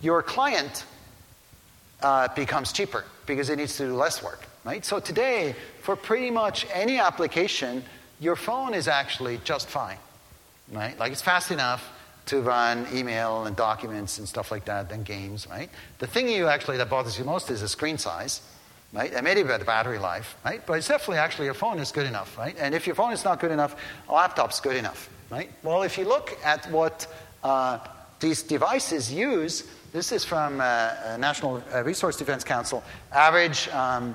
[0.00, 0.84] your client
[2.02, 4.44] uh, becomes cheaper because it needs to do less work.
[4.64, 4.84] Right?
[4.84, 7.84] So today, for pretty much any application,
[8.22, 9.98] your phone is actually just fine,
[10.70, 10.96] right?
[10.98, 11.90] Like it's fast enough
[12.26, 15.68] to run email and documents and stuff like that and games, right?
[15.98, 18.40] The thing you actually that bothers you most is the screen size,
[18.92, 19.12] right?
[19.12, 20.64] And maybe about the battery life, right?
[20.64, 22.54] But it's definitely actually your phone is good enough, right?
[22.58, 23.74] And if your phone is not good enough,
[24.08, 25.50] a laptop's good enough, right?
[25.64, 27.08] Well, if you look at what
[27.42, 27.80] uh,
[28.20, 34.14] these devices use, this is from uh, National uh, Resource Defense Council, average um,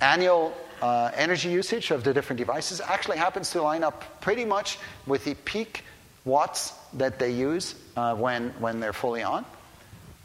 [0.00, 0.52] annual
[0.82, 5.24] uh, energy usage of the different devices actually happens to line up pretty much with
[5.24, 5.84] the peak
[6.24, 9.44] watts that they use uh, when, when they're fully on.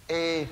[0.09, 0.47] A,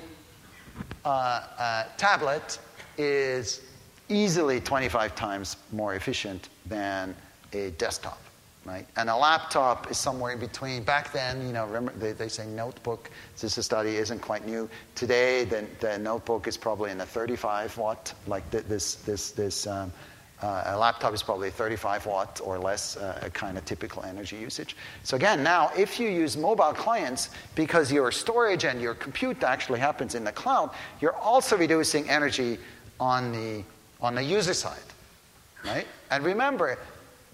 [1.04, 2.58] uh, a tablet
[2.96, 3.62] is
[4.08, 7.14] easily 25 times more efficient than
[7.52, 8.20] a desktop.
[8.68, 8.86] Right?
[8.96, 10.82] And a laptop is somewhere in between.
[10.82, 13.10] Back then, you know, remember they, they say notebook.
[13.40, 14.68] This study isn't quite new.
[14.94, 19.66] Today, the, the notebook is probably in a 35 watt, like this this this.
[19.66, 19.92] Um,
[20.40, 24.36] uh, a laptop is probably 35 watt or less, uh, a kind of typical energy
[24.36, 24.76] usage.
[25.02, 29.80] So again, now if you use mobile clients, because your storage and your compute actually
[29.80, 32.58] happens in the cloud, you're also reducing energy
[33.00, 33.64] on the
[34.00, 34.78] on the user side,
[35.64, 35.88] right?
[36.12, 36.78] And remember,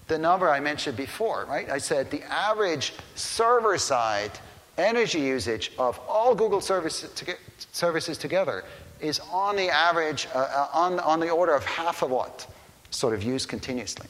[0.07, 1.69] the number I mentioned before, right?
[1.69, 4.31] I said the average server side
[4.77, 7.35] energy usage of all Google services, to
[7.71, 8.63] services together
[8.99, 12.47] is on the average, uh, uh, on, on the order of half a watt,
[12.89, 14.07] sort of used continuously,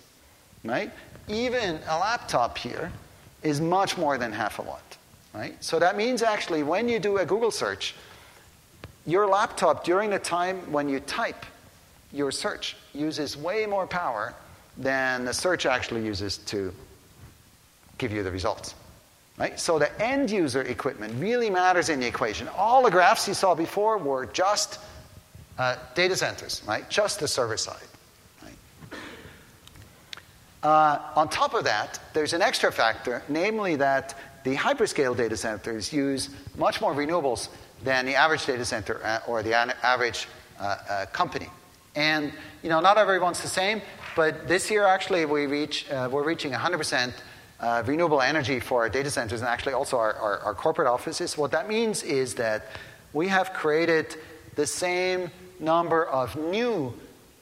[0.64, 0.92] right?
[1.28, 2.92] Even a laptop here
[3.44, 4.98] is much more than half a watt,
[5.34, 5.56] right?
[5.64, 7.96] So that means actually when you do a Google search,
[9.06, 11.46] your laptop during the time when you type
[12.12, 14.34] your search uses way more power
[14.78, 16.74] than the search actually uses to
[17.98, 18.76] give you the results.
[19.38, 19.60] Right?
[19.60, 22.48] So the end user equipment really matters in the equation.
[22.58, 24.80] All the graphs you saw before were just
[25.58, 26.90] uh, data centers, right?
[26.90, 27.88] Just the server side.
[28.42, 29.00] Right?
[30.64, 35.92] Uh, on top of that, there's an extra factor, namely that the hyperscale data centers
[35.92, 37.50] use much more renewables
[37.84, 40.28] than the average data center uh, or the average
[40.60, 41.50] uh, uh, company.
[41.96, 42.32] And
[42.64, 43.82] you know, not everyone's the same.
[44.16, 47.12] But this year, actually, we reach, uh, we're reaching 100%
[47.60, 51.38] uh, renewable energy for our data centers and actually also our, our, our, corporate offices.
[51.38, 52.68] What that means is that
[53.14, 54.16] we have created
[54.56, 56.94] the same number of new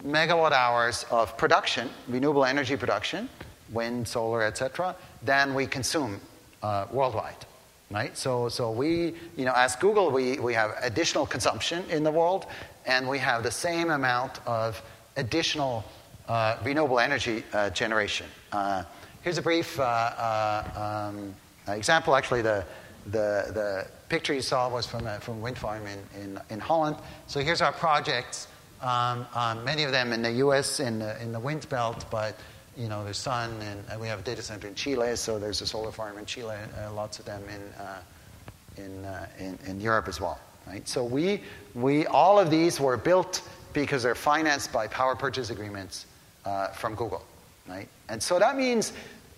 [0.05, 3.30] megawatt hours of production, renewable energy production,
[3.71, 6.19] wind, solar, etc., than we consume
[6.61, 7.45] uh, worldwide.
[7.91, 8.17] Right?
[8.17, 12.47] So, so we, you know, as Google, we, we have additional consumption in the world,
[12.88, 14.82] and we have the same amount of
[15.15, 15.84] additional
[16.28, 18.28] uh, renewable energy uh, generation.
[18.51, 18.84] Uh,
[19.21, 21.36] here's a brief uh, uh, um,
[21.67, 22.15] example.
[22.15, 22.65] Actually, the,
[23.07, 26.97] the, the picture you saw was from a from wind farm in, in, in Holland.
[27.28, 28.47] So here's our projects.
[28.82, 30.80] Um, um, many of them in the U.S.
[30.80, 32.38] in the, in the wind belt, but
[32.78, 35.15] you know there's sun, and, we have a data center in Chile.
[35.15, 36.55] So there's a solar farm in Chile.
[36.55, 39.05] Uh, lots of them in in,
[39.38, 40.39] in, in Europe as well.
[40.67, 40.88] Right.
[40.88, 41.41] So we
[41.76, 46.05] we all of these were built because they're financed by power purchase agreements
[46.46, 47.24] uh, from Google,
[47.68, 47.88] right?
[48.10, 48.94] And so that means,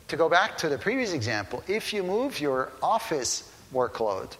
[0.07, 4.35] to go back to the previous example, if you move your office workload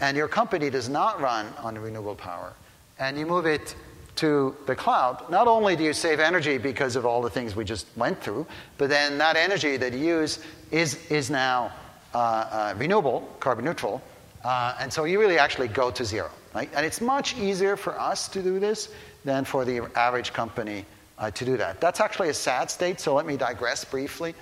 [0.00, 2.52] and your company does not run on renewable power,
[2.98, 3.74] and you move it
[4.16, 7.64] to the cloud, not only do you save energy because of all the things we
[7.64, 8.46] just went through,
[8.78, 10.38] but then that energy that you use
[10.70, 11.72] is, is now
[12.14, 14.02] uh, uh, renewable, carbon neutral,
[14.44, 16.30] uh, and so you really actually go to zero.
[16.54, 16.68] Right?
[16.74, 18.90] And it's much easier for us to do this
[19.24, 20.84] than for the average company
[21.18, 21.80] uh, to do that.
[21.80, 24.34] That's actually a sad state, so let me digress briefly.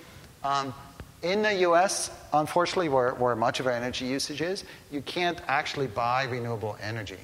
[0.43, 0.75] Um,
[1.23, 5.87] in the US, unfortunately, where, where, much of our energy usage is, you can't actually
[5.87, 7.19] buy renewable energy.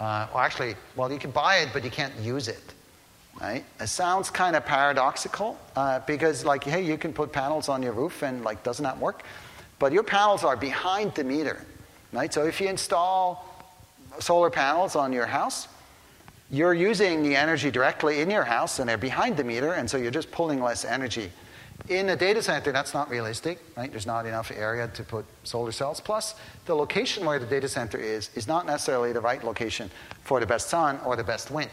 [0.00, 2.74] Uh, well, actually, well, you can buy it, but you can't use it.
[3.40, 3.64] Right?
[3.78, 7.92] It sounds kind of paradoxical uh, because, like, hey, you can put panels on your
[7.92, 9.22] roof, and like, doesn't that work?
[9.78, 11.64] But your panels are behind the meter,
[12.12, 12.32] right?
[12.32, 13.46] So if you install
[14.18, 15.68] solar panels on your house,
[16.50, 19.96] you're using the energy directly in your house and they're behind the meter, and so
[19.96, 21.30] you're just pulling less energy.
[21.88, 23.90] In a data center, that's not realistic, right?
[23.90, 26.00] There's not enough area to put solar cells.
[26.00, 26.34] Plus,
[26.66, 29.90] the location where the data center is is not necessarily the right location
[30.22, 31.70] for the best sun or the best wind.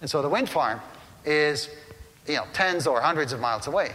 [0.00, 0.80] And so the wind farm
[1.24, 1.68] is,
[2.26, 3.94] you know, tens or hundreds of miles away.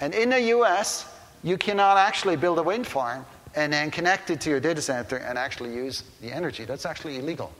[0.00, 1.12] And in the US,
[1.42, 5.16] you cannot actually build a wind farm and then connect it to your data center
[5.16, 6.64] and actually use the energy.
[6.64, 7.52] That's actually illegal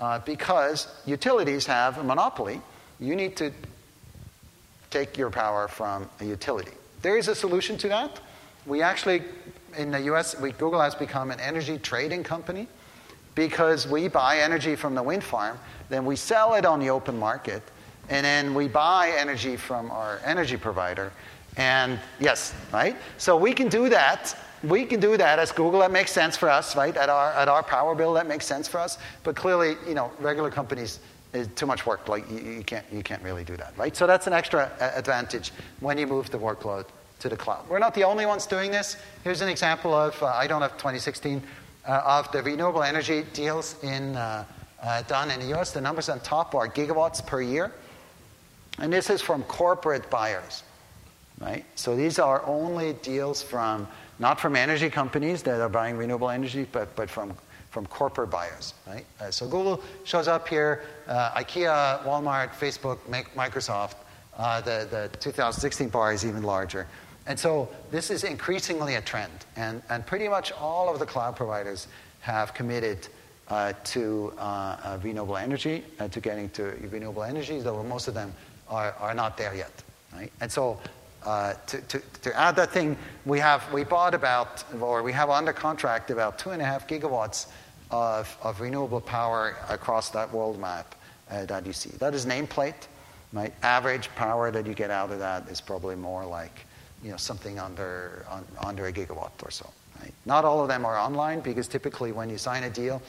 [0.00, 2.60] uh, because utilities have a monopoly.
[2.98, 3.52] You need to
[4.90, 6.72] take your power from a utility.
[7.02, 8.20] There is a solution to that.
[8.66, 9.22] We actually,
[9.76, 12.66] in the US, we, Google has become an energy trading company
[13.34, 17.18] because we buy energy from the wind farm, then we sell it on the open
[17.18, 17.62] market,
[18.08, 21.12] and then we buy energy from our energy provider.
[21.56, 22.96] And yes, right?
[23.18, 25.80] So we can do that we can do that as Google.
[25.80, 26.96] That makes sense for us, right?
[26.96, 28.98] At our, at our power bill, that makes sense for us.
[29.24, 31.00] But clearly, you know, regular companies
[31.32, 32.08] is too much work.
[32.08, 33.96] Like you, you, can't, you can't really do that, right?
[33.96, 36.86] So that's an extra advantage when you move the workload
[37.20, 37.68] to the cloud.
[37.68, 38.96] We're not the only ones doing this.
[39.24, 41.42] Here's an example of, uh, I don't have 2016,
[41.86, 44.44] uh, of the renewable energy deals in, uh,
[44.82, 45.72] uh done in the US.
[45.72, 47.72] The numbers on top are gigawatts per year.
[48.78, 50.62] And this is from corporate buyers,
[51.38, 51.64] right?
[51.74, 53.86] So these are only deals from
[54.20, 57.34] not from energy companies that are buying renewable energy, but, but from,
[57.70, 58.74] from corporate buyers.
[58.86, 59.06] Right?
[59.18, 62.98] Uh, so Google shows up here, uh, IKEA, Walmart, Facebook,
[63.34, 63.94] Microsoft.
[64.36, 66.86] Uh, the, the 2016 bar is even larger.
[67.26, 69.32] And so this is increasingly a trend.
[69.56, 71.88] And, and pretty much all of the cloud providers
[72.20, 73.08] have committed
[73.48, 78.32] uh, to uh, uh, renewable energy, to getting to renewable energy, though most of them
[78.68, 79.72] are, are not there yet.
[80.12, 80.30] Right?
[80.40, 80.78] And so
[81.24, 82.96] uh, to, to, to, add that thing,
[83.26, 86.88] we have we bought about, or we have under contract about two and a half
[86.88, 87.46] gigawatts
[87.90, 90.94] of, of renewable power across that world map
[91.30, 91.90] uh, that you see.
[91.98, 92.86] That is nameplate.
[93.32, 96.66] My Average power that you get out of that is probably more like
[97.02, 99.68] you know, something under, on, under a gigawatt or so.
[100.00, 100.12] Right?
[100.26, 103.00] Not all of them are online because typically when you sign a deal,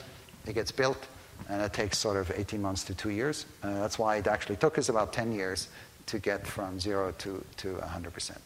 [0.46, 1.08] it gets built
[1.50, 3.46] and it takes sort of 18 months to two years.
[3.64, 5.70] Uh, that's why it actually took us about 10 years
[6.12, 8.38] to get from zero to, to 100%.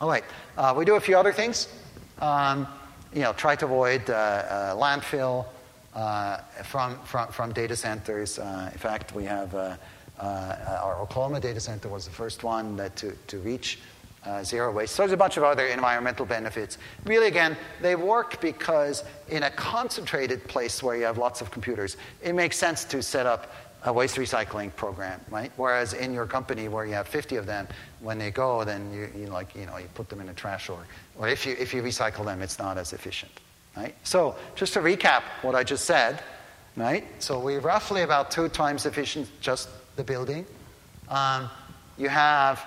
[0.00, 0.24] All right,
[0.58, 1.68] uh, we do a few other things.
[2.20, 2.68] Um,
[3.14, 5.46] you know, try to avoid uh, uh landfill
[5.94, 8.38] uh, from, from, from data centers.
[8.38, 9.54] Uh, in fact, we have
[10.20, 13.78] our Oklahoma data center was the first one that to, to reach
[14.26, 14.94] uh, zero waste.
[14.94, 16.78] So there's a bunch of other environmental benefits.
[17.04, 21.96] Really, again, they work because in a concentrated place where you have lots of computers,
[22.22, 23.52] it makes sense to set up
[23.84, 25.52] a waste recycling program, right?
[25.56, 27.68] Whereas in your company where you have 50 of them,
[28.00, 30.68] when they go, then you, you like, you know, you put them in a trash
[30.70, 30.78] or,
[31.18, 33.32] or if you, if you recycle them, it's not as efficient,
[33.76, 33.94] right?
[34.02, 36.22] So just to recap what I just said,
[36.76, 37.04] right?
[37.18, 40.46] So we're roughly about two times efficient just the building.
[41.10, 41.50] Um,
[41.98, 42.64] you have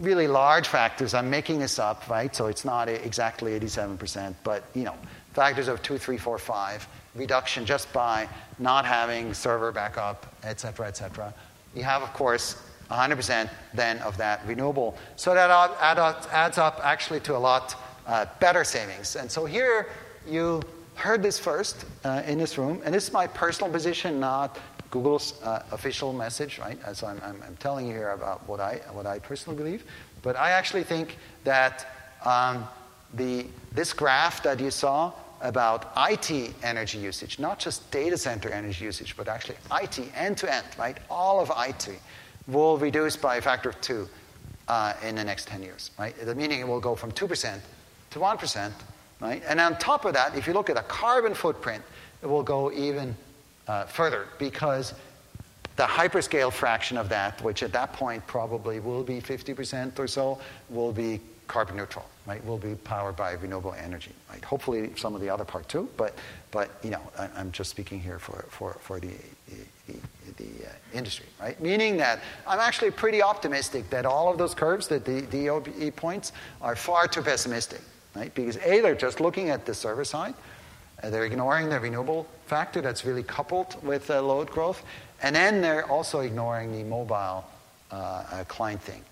[0.00, 1.14] really large factors.
[1.14, 2.34] I'm making this up, right?
[2.34, 4.94] So it's not exactly 87%, but, you know,
[5.34, 6.86] factors of two, three, four, five
[7.16, 11.32] reduction just by not having server backup, et cetera, et cetera.
[11.74, 14.96] You have, of course, 100% then of that renewable.
[15.16, 15.50] So that
[15.80, 17.74] adds up actually to a lot
[18.06, 19.16] uh, better savings.
[19.16, 19.88] And so here
[20.26, 20.62] you
[20.94, 24.58] heard this first uh, in this room, and this is my personal position, not
[24.90, 26.78] Google's uh, official message, right?
[26.96, 29.84] So I'm, I'm, I'm, telling you here about what I, what I personally believe.
[30.22, 31.86] But I actually think that
[32.24, 32.66] um,
[33.14, 35.12] the, this graph that you saw
[35.46, 40.52] about IT energy usage, not just data center energy usage, but actually IT end to
[40.52, 40.98] end, right?
[41.08, 41.88] All of IT
[42.48, 44.08] will reduce by a factor of two
[44.68, 46.14] uh, in the next 10 years, right?
[46.20, 47.58] The Meaning it will go from 2%
[48.10, 48.72] to 1%,
[49.20, 49.42] right?
[49.48, 51.82] And on top of that, if you look at a carbon footprint,
[52.22, 53.16] it will go even
[53.68, 54.94] uh, further because
[55.76, 60.38] the hyperscale fraction of that, which at that point probably will be 50% or so,
[60.70, 62.44] will be carbon neutral, right?
[62.44, 64.44] Will be powered by renewable energy, right?
[64.44, 66.14] Hopefully some of the other part too, but,
[66.50, 69.12] but you know, I, am just speaking here for, for, for the,
[69.86, 69.94] the,
[70.36, 71.60] the uh, industry, right?
[71.60, 76.32] Meaning that I'm actually pretty optimistic that all of those curves that the DOE points
[76.60, 77.80] are far too pessimistic,
[78.14, 78.34] right?
[78.34, 80.34] Because A, they're just looking at the server side,
[81.02, 84.82] uh, they're ignoring the renewable factor that's really coupled with uh, load growth,
[85.22, 87.44] and then they're also ignoring the mobile
[87.92, 89.02] uh, uh client thing.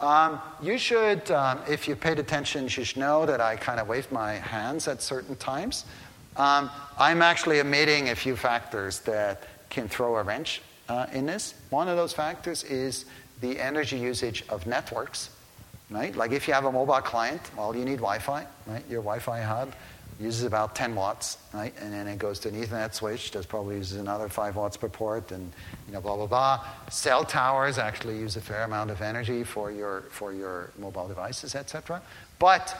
[0.00, 3.88] Um, you should, um, if you paid attention, you should know that I kind of
[3.88, 5.84] wave my hands at certain times.
[6.36, 11.54] Um, I'm actually omitting a few factors that can throw a wrench uh, in this.
[11.70, 13.06] One of those factors is
[13.40, 15.30] the energy usage of networks,
[15.90, 16.14] right?
[16.14, 18.84] Like if you have a mobile client, well, you need Wi Fi, right?
[18.88, 19.72] Your Wi Fi hub
[20.20, 21.72] uses about 10 watts, right?
[21.80, 24.88] And then it goes to an Ethernet switch that probably uses another 5 watts per
[24.88, 25.52] port, and
[25.86, 26.64] you know, blah, blah, blah.
[26.90, 31.54] Cell towers actually use a fair amount of energy for your, for your mobile devices,
[31.54, 32.02] etc.
[32.38, 32.76] But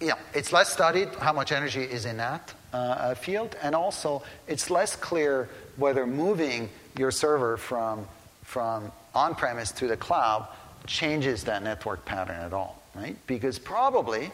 [0.00, 4.22] you know, it's less studied how much energy is in that uh, field, and also
[4.46, 8.06] it's less clear whether moving your server from,
[8.42, 10.46] from on-premise to the cloud
[10.86, 13.16] changes that network pattern at all, right?
[13.26, 14.30] Because probably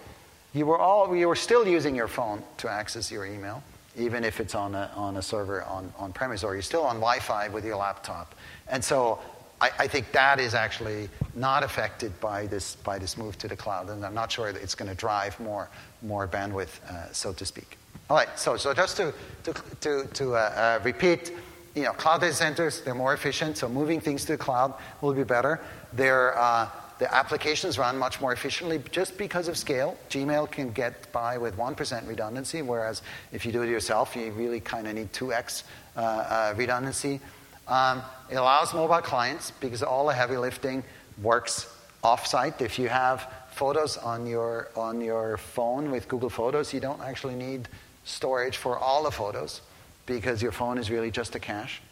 [0.52, 3.62] you were, all, you were still using your phone to access your email,
[3.96, 6.96] even if it's on a, on a server on, on premise, or you're still on
[6.96, 8.34] Wi Fi with your laptop.
[8.68, 9.18] And so
[9.60, 13.56] I, I, think that is actually not affected by this, by this move to the
[13.56, 15.70] cloud, and I'm not sure it's going to drive more,
[16.02, 17.78] more bandwidth, uh, so to speak.
[18.10, 21.32] All right, so, so just to, to, to, to uh, uh, repeat,
[21.74, 25.14] you know, cloud data centers, they're more efficient, so moving things to the cloud will
[25.14, 25.60] be better.
[25.94, 26.68] They're uh,
[27.02, 29.96] the applications run much more efficiently just because of scale.
[30.08, 34.60] Gmail can get by with 1% redundancy, whereas if you do it yourself, you really
[34.60, 35.64] kind of need 2x
[35.96, 37.18] uh, uh, redundancy.
[37.66, 40.84] Um, it allows mobile clients because all the heavy lifting
[41.20, 41.66] works
[42.04, 42.60] offsite.
[42.60, 47.34] If you have photos on your, on your phone with Google Photos, you don't actually
[47.34, 47.66] need
[48.04, 49.60] storage for all the photos
[50.06, 51.82] because your phone is really just a cache.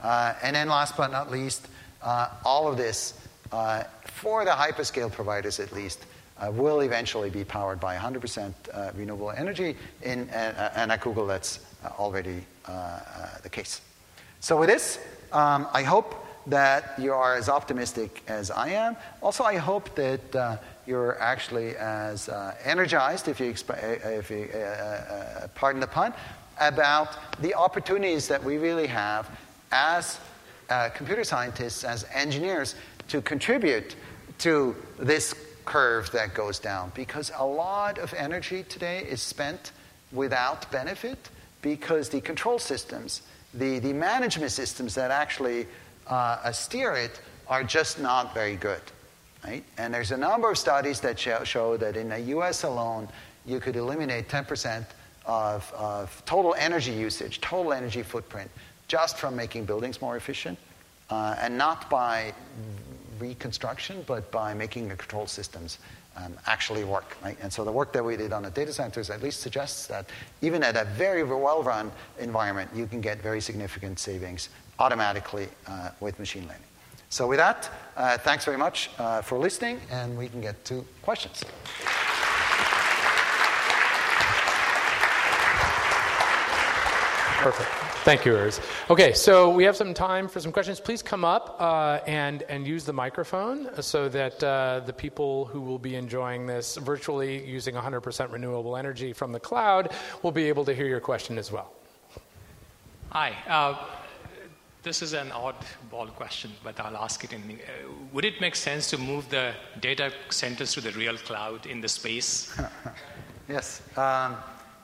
[0.00, 1.66] Uh, and then, last but not least,
[2.02, 3.19] uh, all of this
[3.52, 6.04] uh, for the hyperscale providers at least,
[6.38, 11.26] uh, will eventually be powered by 100% uh, renewable energy, in, uh, and at Google
[11.26, 12.98] that's uh, already uh,
[13.42, 13.80] the case.
[14.40, 14.98] So with this,
[15.32, 16.14] um, I hope
[16.46, 18.96] that you are as optimistic as I am.
[19.22, 22.30] Also, I hope that you're actually as
[22.64, 24.48] energized, if you, exp- if you
[25.54, 26.14] pardon the pun,
[26.58, 29.28] about the opportunities that we really have
[29.70, 30.18] as
[30.70, 32.74] uh, computer scientists, as engineers,
[33.10, 33.96] to contribute
[34.38, 35.34] to this
[35.64, 36.90] curve that goes down.
[36.94, 39.72] Because a lot of energy today is spent
[40.12, 41.30] without benefit
[41.62, 43.22] because the control systems,
[43.54, 45.66] the, the management systems that actually
[46.06, 48.80] uh, steer it, are just not very good.
[49.44, 49.64] Right?
[49.78, 53.08] And there's a number of studies that show, show that in the US alone,
[53.46, 54.84] you could eliminate 10%
[55.26, 58.50] of, of, total energy usage, total energy footprint,
[58.88, 60.58] just from making buildings more efficient,
[61.10, 62.32] uh, and not by
[63.20, 65.78] reconstruction, but by making the control systems
[66.16, 67.16] um, actually work.
[67.22, 67.36] Right?
[67.42, 70.06] And so the work that we did on the data centers at least suggests that
[70.42, 74.48] even at a very well run environment, you can get very significant savings
[74.78, 76.62] automatically uh, with machine learning.
[77.10, 80.86] So, with that, uh, thanks very much uh, for listening, and we can get to
[81.02, 81.42] questions.
[87.42, 87.79] Perfect.
[88.02, 88.60] Thank you, Urs.
[88.88, 90.80] Okay, so we have some time for some questions.
[90.80, 95.60] Please come up uh, and, and use the microphone so that uh, the people who
[95.60, 99.92] will be enjoying this virtually using 100% renewable energy from the cloud
[100.22, 101.74] will be able to hear your question as well.
[103.10, 103.34] Hi.
[103.46, 103.76] Uh,
[104.82, 107.34] this is an oddball question, but I'll ask it.
[107.34, 111.66] In, uh, would it make sense to move the data centers to the real cloud
[111.66, 112.58] in the space?
[113.48, 113.82] yes.
[113.94, 114.36] Um,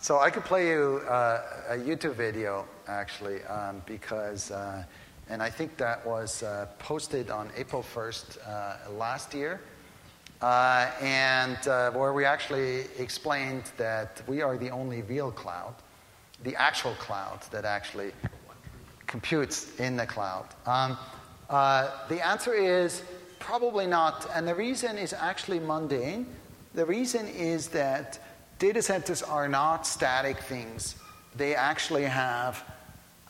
[0.07, 4.85] so I could play you uh, a YouTube video actually, um, because, uh,
[5.29, 9.61] and I think that was uh, posted on April 1st uh, last year,
[10.43, 15.75] uh, and uh, where we actually explained that we are the only real cloud,
[16.45, 18.13] the actual cloud that actually
[19.09, 20.47] computes in the cloud.
[20.67, 20.97] Um,
[22.09, 23.03] the answer is
[23.41, 26.29] probably not, and the reason is actually mundane.
[26.75, 28.21] The reason is that
[28.59, 30.97] data centers are not static things.
[31.37, 32.65] They actually have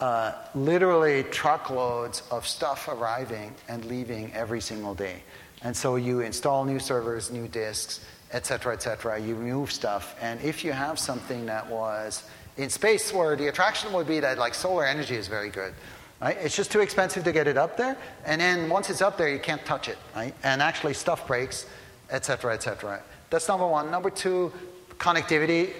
[0.00, 5.22] uh, literally truckloads of stuff arriving and leaving every single day.
[5.62, 9.18] And so you install new servers, new disks, et cetera, et cetera.
[9.18, 10.14] You move stuff.
[10.20, 12.24] And if you have something that was
[12.56, 15.72] in space where the attraction would be that like solar energy is very good,
[16.20, 16.36] right?
[16.40, 17.96] It's just too expensive to get it up there.
[18.24, 20.34] And then once it's up there, you can't touch it, right?
[20.42, 21.66] And actually stuff breaks,
[22.10, 23.02] et cetera, et cetera.
[23.30, 23.90] That's number one.
[23.90, 24.52] Number two,
[24.98, 25.72] connectivity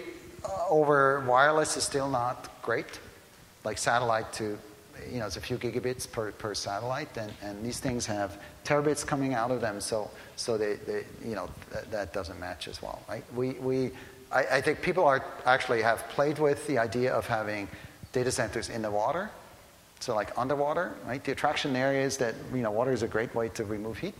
[0.44, 3.00] uh, over wireless is still not great
[3.66, 4.56] like satellite to,
[5.10, 9.04] you know, it's a few gigabits per, per satellite, and, and these things have terabits
[9.04, 12.80] coming out of them, so, so they, they you know, th- that doesn't match as
[12.80, 13.24] well, right?
[13.34, 13.90] We, we,
[14.30, 17.66] I, I think people are actually have played with the idea of having
[18.12, 19.30] data centers in the water,
[19.98, 21.22] so like underwater, right?
[21.22, 24.14] The attraction there is that, you know, water is a great way to remove heat,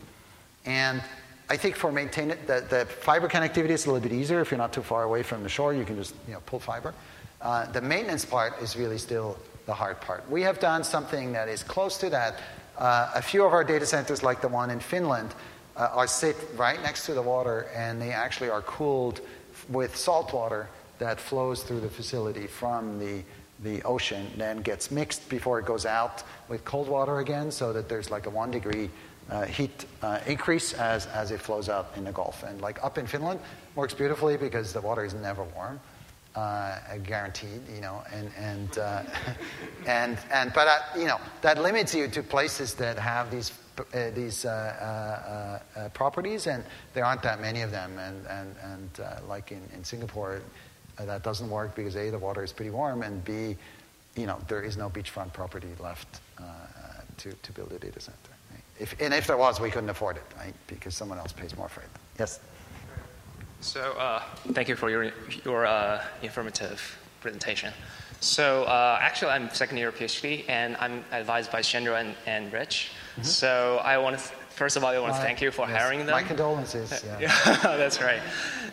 [0.65, 1.01] and
[1.49, 4.41] I think for maintaining the, the fiber connectivity is a little bit easier.
[4.41, 6.59] If you're not too far away from the shore, you can just you know, pull
[6.59, 6.93] fiber.
[7.41, 10.29] Uh, the maintenance part is really still the hard part.
[10.31, 12.41] We have done something that is close to that.
[12.77, 15.35] Uh, a few of our data centers, like the one in Finland,
[15.77, 19.21] uh, are sit right next to the water, and they actually are cooled
[19.69, 20.69] with salt water
[20.99, 23.23] that flows through the facility from the
[23.63, 27.89] the ocean, then gets mixed before it goes out with cold water again, so that
[27.89, 28.91] there's like a one degree
[29.31, 32.43] uh, heat uh, increase as, as it flows out in the Gulf.
[32.43, 33.41] And like up in Finland,
[33.74, 35.81] works beautifully because the water is never warm
[36.37, 39.03] uh, guaranteed, you know, and and uh,
[39.87, 44.11] and and but uh, you know that limits you to places that have these uh,
[44.14, 44.47] these
[45.95, 46.62] properties, and
[46.93, 50.43] there aren't that many of them, and and and like in in Singapore,
[50.99, 53.57] that doesn't work because a the water is pretty warm, and b,
[54.14, 56.20] you know, there is no beachfront property left
[57.16, 58.26] to to build a data center.
[58.79, 60.55] If and if there was, we couldn't afford it, right?
[60.66, 61.89] Because someone else pays more for it.
[62.18, 62.41] Yes.
[63.61, 64.22] So uh,
[64.53, 65.12] thank you for your,
[65.45, 67.72] your uh, informative presentation.
[68.20, 72.93] So uh, actually, I'm second year PhD, and I'm advised by Chandra and, and Rich.
[73.12, 73.22] Mm-hmm.
[73.22, 74.24] So I want to
[74.57, 75.79] First of all, I want to thank you for yes.
[75.79, 76.13] hiring them.
[76.13, 76.91] My condolences.
[77.07, 77.19] Yeah.
[77.21, 78.23] yeah, that's right.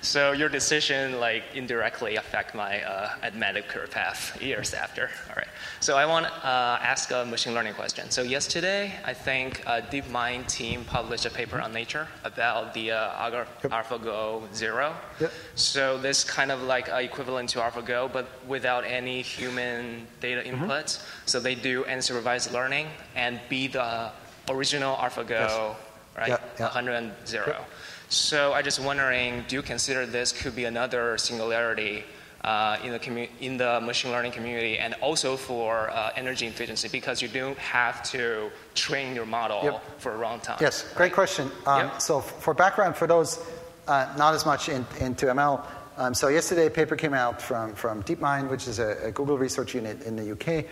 [0.02, 5.10] So your decision like indirectly affect my uh, medical career path years after.
[5.30, 5.48] All right.
[5.82, 8.10] So I want to uh, ask a machine learning question.
[8.12, 13.30] So yesterday, I think a DeepMind team published a paper on Nature about the uh,
[13.30, 13.48] yep.
[13.72, 14.96] AlphaGo Zero.
[15.20, 15.32] Yep.
[15.56, 20.98] So this kind of like equivalent to AlphaGo, but without any human data inputs.
[20.98, 21.28] Mm-hmm.
[21.28, 24.12] So they do unsupervised learning and be the
[24.50, 25.76] original AlphaGo, yes.
[26.18, 26.30] right?
[26.30, 26.66] Yeah, yeah.
[26.66, 27.46] 100 and 0.
[27.48, 27.70] Yep.
[28.10, 32.04] So I just wondering, do you consider this could be another singularity
[32.44, 36.90] uh, in, the commu- in the machine learning community and also for uh, energy efficiency
[36.90, 40.00] because you don't have to train your model Yep.
[40.00, 40.58] for a long time.
[40.60, 41.50] Yes, great question.
[41.66, 42.02] Um, Yep.
[42.02, 43.40] So, f- for background, for those
[43.88, 45.66] uh, not as much in, into ML,
[45.96, 49.38] um, so yesterday a paper came out from, from DeepMind, which is a, a Google
[49.38, 50.66] research unit in the UK.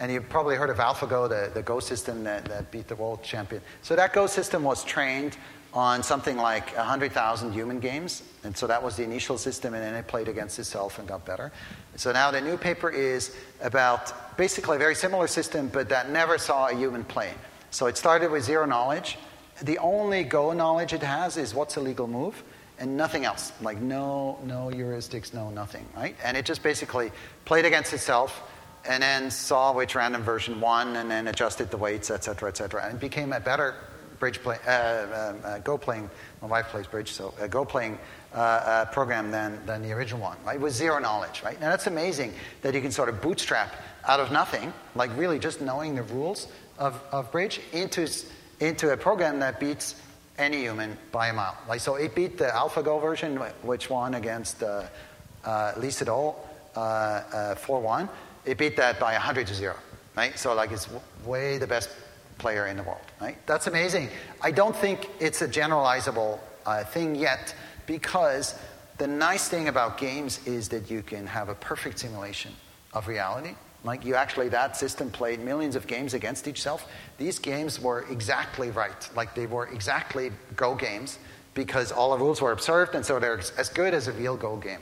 [0.00, 3.22] And you've probably heard of AlphaGo, the, the Go system that, that beat the world
[3.22, 3.62] champion.
[3.82, 5.36] So, that Go system was trained
[5.74, 8.22] on something like 100,000 human games.
[8.44, 11.24] And so that was the initial system, and then it played against itself and got
[11.26, 11.50] better.
[11.96, 16.38] So now the new paper is about basically a very similar system, but that never
[16.38, 17.32] saw a human play.
[17.70, 19.18] So it started with zero knowledge.
[19.62, 22.42] The only Go knowledge it has is what's a legal move,
[22.78, 23.52] and nothing else.
[23.60, 26.16] Like no, no heuristics, no nothing, right?
[26.22, 27.10] And it just basically
[27.44, 28.48] played against itself,
[28.88, 32.56] and then saw which random version won, and then adjusted the weights, et cetera, et
[32.56, 33.74] cetera, and became a better
[34.18, 36.08] bridge play, uh, um, uh, Go playing.
[36.40, 37.98] My wife plays bridge, so a Go playing
[38.34, 40.60] uh, uh, program than, than the original one, right?
[40.60, 41.60] With zero knowledge, right?
[41.60, 42.32] Now that's amazing
[42.62, 43.74] that you can sort of bootstrap
[44.06, 48.06] out of nothing, like really just knowing the rules of, of bridge, into
[48.60, 49.96] into a program that beats
[50.38, 51.56] any human by a mile.
[51.68, 54.84] Like so, it beat the AlphaGo version, which won against uh,
[55.44, 56.36] uh, Sedol
[56.76, 58.08] uh, uh, 4-1.
[58.44, 59.76] It beat that by 100 to zero,
[60.16, 60.38] right?
[60.38, 60.88] So like it's
[61.24, 61.88] way the best
[62.38, 63.36] player in the world, right?
[63.46, 64.08] That's amazing.
[64.42, 67.54] I don't think it's a generalizable uh, thing yet
[67.86, 68.58] because
[68.98, 72.52] the nice thing about games is that you can have a perfect simulation
[72.92, 73.54] of reality.
[73.82, 76.88] Like you actually, that system played millions of games against itself.
[77.18, 79.08] These games were exactly right.
[79.14, 81.18] Like they were exactly Go games
[81.52, 84.56] because all the rules were observed, and so they're as good as a real Go
[84.56, 84.80] game.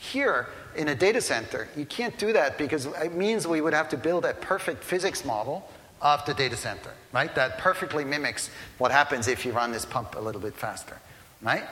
[0.00, 0.46] Here,
[0.76, 3.98] in a data center, you can't do that because it means we would have to
[3.98, 5.68] build a perfect physics model
[6.00, 7.32] of the data center, right?
[7.34, 8.48] That perfectly mimics
[8.78, 10.96] what happens if you run this pump a little bit faster,
[11.42, 11.64] right?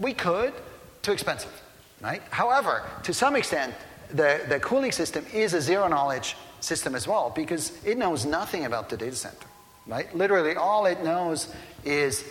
[0.00, 0.54] We could,
[1.02, 1.52] too expensive,
[2.00, 2.20] right?
[2.30, 3.72] However, to some extent,
[4.10, 8.64] the, the cooling system is a zero knowledge system as well because it knows nothing
[8.64, 9.46] about the data center,
[9.86, 10.12] right?
[10.16, 11.54] Literally, all it knows
[11.84, 12.24] is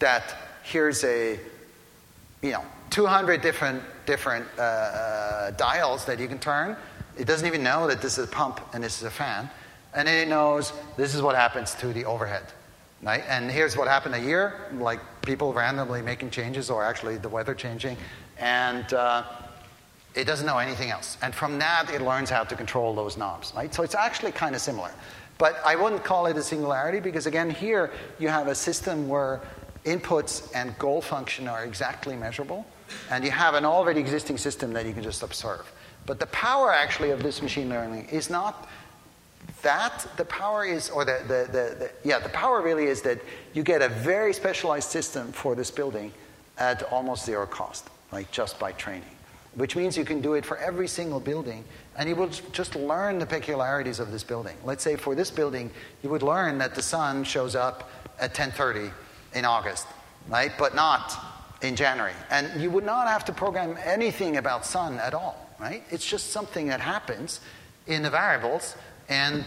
[0.00, 0.34] that
[0.64, 1.38] here's a,
[2.42, 6.76] you know, 200 different different uh, uh, dials that you can turn.
[7.16, 9.50] It doesn't even know that this is a pump and this is a fan,
[9.94, 12.44] and it knows this is what happens to the overhead,
[13.02, 13.24] right?
[13.28, 17.54] And here's what happened a year, like people randomly making changes or actually the weather
[17.54, 17.96] changing,
[18.38, 19.24] and uh,
[20.14, 21.18] it doesn't know anything else.
[21.22, 23.72] And from that, it learns how to control those knobs, right?
[23.74, 24.90] So it's actually kind of similar.
[25.38, 29.40] But I wouldn't call it a singularity because, again, here you have a system where
[29.84, 32.66] inputs and goal function are exactly measurable,
[33.10, 35.70] and you have an already existing system that you can just observe.
[36.06, 38.68] But the power actually of this machine learning is not
[39.62, 40.06] that.
[40.16, 43.20] The power is, or the, the, the, the yeah, the power really is that
[43.52, 46.12] you get a very specialized system for this building
[46.58, 49.10] at almost zero cost, like just by training
[49.58, 51.64] which means you can do it for every single building
[51.96, 55.70] and you will just learn the peculiarities of this building let's say for this building
[56.02, 58.90] you would learn that the sun shows up at 10.30
[59.34, 59.86] in august
[60.28, 62.14] right but not in january.
[62.30, 65.82] And you would not have to program anything about sun at all right?
[65.90, 67.40] It's just something that happens
[67.86, 68.76] in the variables
[69.08, 69.44] and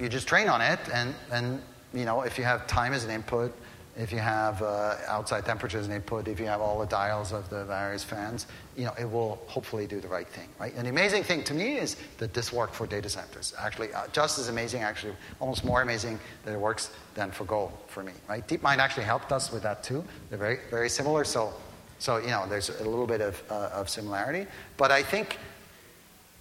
[0.00, 3.10] you just train on it and, and you know if you have time as an
[3.10, 3.54] input
[3.96, 7.32] if you have uh, outside temperature as an input, if you have all the dials
[7.32, 8.46] of the various fans,
[8.76, 10.72] you know, it will hopefully do the right thing, right?
[10.76, 13.54] And the amazing thing to me is that this worked for data centers.
[13.58, 17.72] Actually, uh, just as amazing, actually, almost more amazing that it works than for Go
[17.86, 18.46] for me, right?
[18.46, 20.04] DeepMind actually helped us with that too.
[20.28, 21.52] They're very, very similar, so,
[21.98, 24.46] so you know, there's a little bit of, uh, of similarity.
[24.76, 25.38] But I think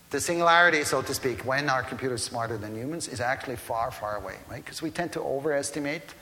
[0.10, 4.18] the singularity, so to speak, when our computers smarter than humans, is actually far, far
[4.18, 4.64] away, right?
[4.64, 6.14] Because we tend to overestimate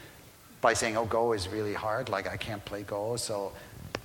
[0.61, 3.51] by saying, oh, Go is really hard, like I can't play Go, so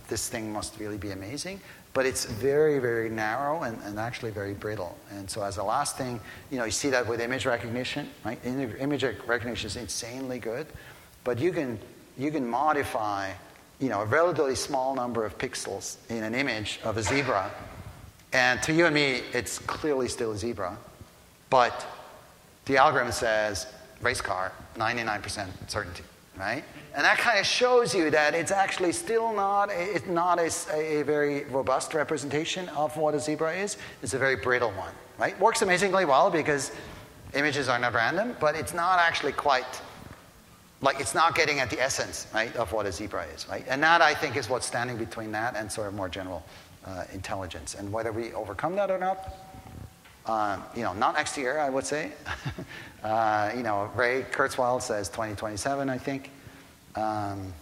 [0.09, 1.61] this thing must really be amazing.
[1.97, 4.99] But it's very, very narrow and, and actually very brittle.
[5.13, 6.21] And so, as a last thing,
[6.51, 8.39] you know, you see that with image recognition, right?
[8.45, 10.67] Image recognition is insanely good,
[11.25, 11.79] but you can,
[12.19, 13.33] you can modify,
[13.79, 17.51] you know, a relatively small number of pixels in an image of a zebra.
[18.35, 20.77] And to you and me, it's clearly still a zebra,
[21.49, 21.87] but
[22.67, 23.69] the algorithm says
[24.03, 26.03] race car, 99% certainty
[26.39, 26.65] right?
[26.97, 31.03] And that kind of shows you that it's actually still not, it's not a, a,
[31.03, 33.77] very robust representation of what a zebra is.
[34.03, 35.39] It's a very brittle one, right?
[35.39, 36.73] Works amazingly well because
[37.35, 39.67] images are not random, but it's not actually quite,
[40.81, 43.67] like it's not getting at the essence, right, of what a zebra is, right?
[43.69, 46.43] And that, I think, is what's standing between that and sort of more general
[46.87, 47.75] uh, intelligence.
[47.75, 49.35] And whether we overcome that or not,
[50.25, 52.13] uh, you know, not next year, I would say.
[53.05, 56.31] uh, you know, Ray Kurzweil says 2027, I think.
[56.97, 57.53] Um,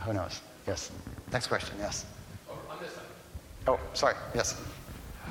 [0.00, 0.40] who knows?
[0.66, 0.90] Yes.
[1.32, 2.04] Next question, yes.
[3.66, 4.14] Oh, sorry.
[4.34, 4.60] Yes.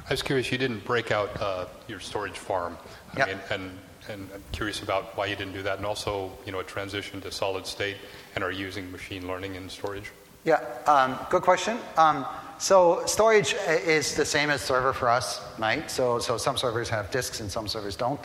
[0.08, 0.52] I was curious.
[0.52, 2.78] You didn't break out uh, your storage farm.
[3.16, 3.26] I Yeah.
[3.28, 6.60] mean, and and I'm curious about why you didn't do that, and also, you know,
[6.60, 7.96] a transition to solid state,
[8.36, 10.12] and are you using machine learning in storage?
[10.44, 11.78] Yeah, um, good question.
[11.96, 12.26] Um,
[12.58, 15.90] so storage is the same as server for us, right?
[15.90, 18.20] So, so some servers have disks and some servers don't,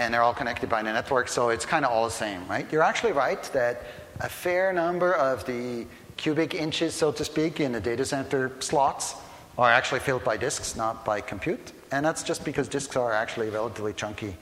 [0.00, 2.66] and they're all connected by the network, so it's kind of all the same, right?
[2.72, 3.82] You're actually right that
[4.20, 5.86] a fair number of the
[6.16, 9.14] cubic inches, so to speak, in the data center slots
[9.58, 13.50] are actually filled by disks, not by compute, and that's just because disks are actually
[13.50, 14.34] relatively chunky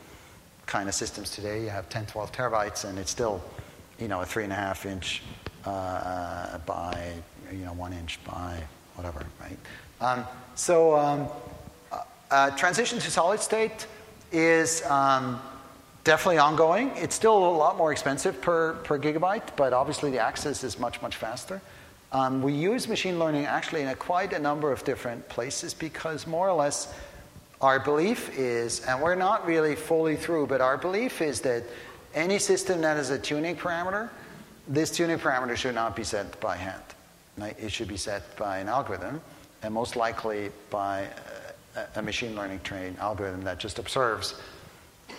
[0.67, 1.65] kind of systems today.
[1.65, 3.43] You have 10, 12 terabytes, and it's still,
[3.99, 5.23] you know, a three and a half inch
[5.65, 7.15] uh, by,
[7.51, 8.63] you know, one inch by
[8.95, 9.59] whatever, right?
[10.01, 11.27] Um, so um,
[11.91, 13.89] uh, uh, transition to solid state
[14.33, 15.41] is um,
[16.05, 16.91] definitely ongoing.
[16.97, 21.01] It's still a lot more expensive per, per gigabyte, but obviously the access is much,
[21.03, 21.61] much faster.
[22.11, 26.27] Um, we use machine learning actually in a quite a number of different places because
[26.27, 26.95] more or less
[27.61, 31.65] our belief is, and we're not really fully through, but our belief is that
[32.15, 34.09] any system that has a tuning parameter,
[34.69, 36.83] this tuning parameter should not be set by hand.
[37.59, 39.21] It should be set by an algorithm,
[39.63, 41.09] and most likely by
[41.97, 44.35] a, machine learning trained algorithm that just observes,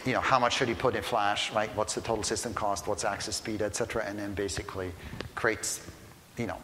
[0.06, 1.70] you know, how much should he put in flash, right?
[1.76, 2.88] What's the total system cost?
[2.88, 4.92] What's access speed, et cetera, and then basically
[5.36, 5.82] creates,
[6.38, 6.58] you know,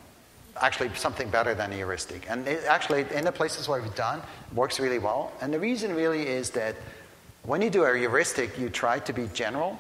[0.61, 2.25] actually something better than a heuristic.
[2.29, 4.21] And it actually, in the places where we've done,
[4.53, 5.33] works really well.
[5.41, 6.75] And the reason really is that
[7.43, 9.77] when you do a heuristic, you try to be general.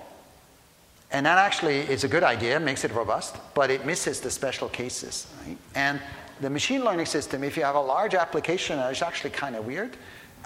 [1.11, 4.67] And that actually is a good idea, makes it robust, but it misses the special
[4.67, 5.27] cases.
[5.45, 5.57] Right?
[5.75, 6.01] And
[6.41, 9.65] the machine learning system, if you have a large application that is actually kind of
[9.65, 9.97] weird,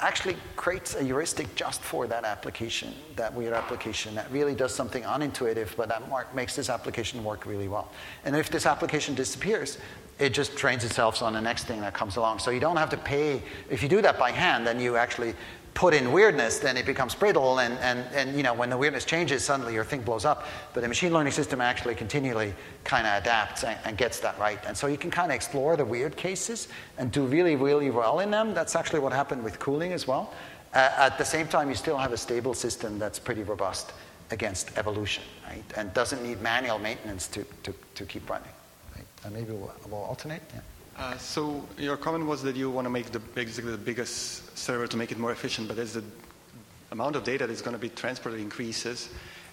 [0.02, 5.04] actually creates a heuristic just for that application, that weird application that really does something
[5.04, 7.92] unintuitive, but that mark makes this application work really well.
[8.24, 9.78] And if this application disappears,
[10.20, 12.40] it just trains itself on the next thing that comes along.
[12.40, 13.42] So you don't have to pay.
[13.70, 15.34] If you do that by hand, then you actually
[15.80, 19.06] put in weirdness, then it becomes brittle, and, and, and you know, when the weirdness
[19.06, 20.46] changes, suddenly your thing blows up.
[20.74, 22.54] But the machine learning system actually continually
[22.84, 24.60] kind of adapts and, and gets that right.
[24.68, 26.68] And so you can kind of explore the weird cases
[26.98, 28.54] and do really, really well in them.
[28.54, 30.34] That's actually what happened with cooling as well.
[30.74, 33.94] Uh, at the same time, you still have a stable system that's pretty robust
[34.32, 35.64] against evolution, right?
[35.78, 38.52] And doesn't need manual maintenance to, to, to keep running.
[38.98, 39.06] Right?
[39.24, 40.42] And maybe we'll, we'll alternate.
[40.54, 40.60] Yeah.
[41.00, 44.86] Uh, so your comment was that you want to make the basically the biggest server
[44.86, 46.04] to make it more efficient, but as the
[46.92, 49.08] amount of data that's going to be transported increases,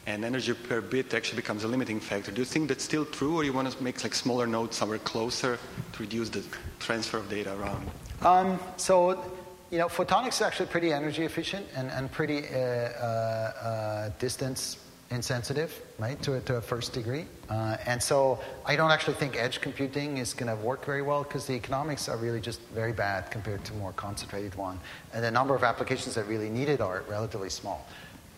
[0.06, 2.32] and energy per bit actually becomes a limiting factor.
[2.32, 4.98] Do you think that's still true, or you want to make like smaller nodes somewhere
[4.98, 5.58] closer
[5.92, 6.42] to reduce the
[6.80, 7.90] transfer of data around?
[8.22, 9.22] Um, so,
[9.70, 14.78] you know, photonics is actually pretty energy efficient and, and pretty uh, uh, uh, distance
[15.10, 17.26] insensitive, right, to, a- to a first degree.
[17.48, 21.22] Uh, and so I don't actually think edge computing is going to work very well
[21.22, 24.80] because the economics are really just very bad compared to more concentrated one.
[25.14, 27.86] And the number of applications that really need it are relatively small.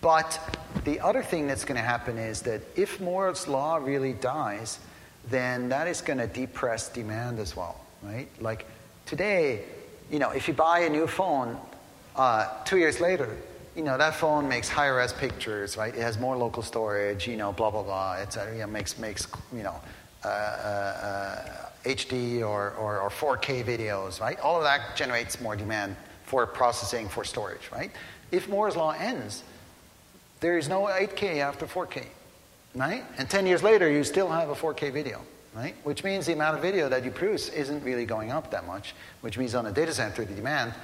[0.00, 0.38] But
[0.84, 4.78] the other thing that's going to happen is that if Moore's law really dies,
[5.28, 8.28] then that is going to depress demand as well, right?
[8.40, 8.66] Like
[9.06, 9.64] today,
[10.10, 11.58] you know, if you buy a new phone
[12.14, 13.36] uh, two years later,
[13.78, 15.94] you know, that phone makes higher res pictures, right?
[15.94, 18.52] It has more local storage, you know, blah, blah, blah, et cetera.
[18.52, 19.80] You know, makes, makes, you know,
[20.24, 21.44] uh, uh,
[21.84, 24.38] HD or, or, or 4K videos, right?
[24.40, 27.92] All of that generates more demand for processing, for storage, right?
[28.32, 29.44] If Moore's law ends,
[30.40, 32.04] there is no 8K after 4K,
[32.74, 33.04] right?
[33.16, 35.20] And 10 years later, you still have a 4K video,
[35.54, 35.76] right?
[35.84, 38.96] Which means the amount of video that you produce isn't really going up that much,
[39.20, 40.74] which means on a data center, the demand,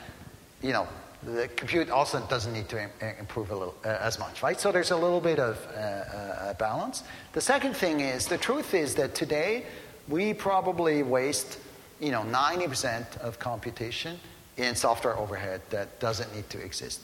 [0.63, 0.87] you know,
[1.27, 4.61] the compute also doesn't need to im- improve a little, uh, as much, right?
[4.61, 7.03] So there's a little bit of uh, uh, balance.
[7.33, 9.65] The second thing is, the truth is that today,
[10.09, 11.59] we probably waste,
[12.01, 14.19] you know, 90% of computation
[14.57, 17.01] in software overhead that doesn't need to exist.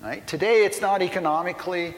[0.00, 0.26] Right?
[0.26, 1.94] Today, it's not economically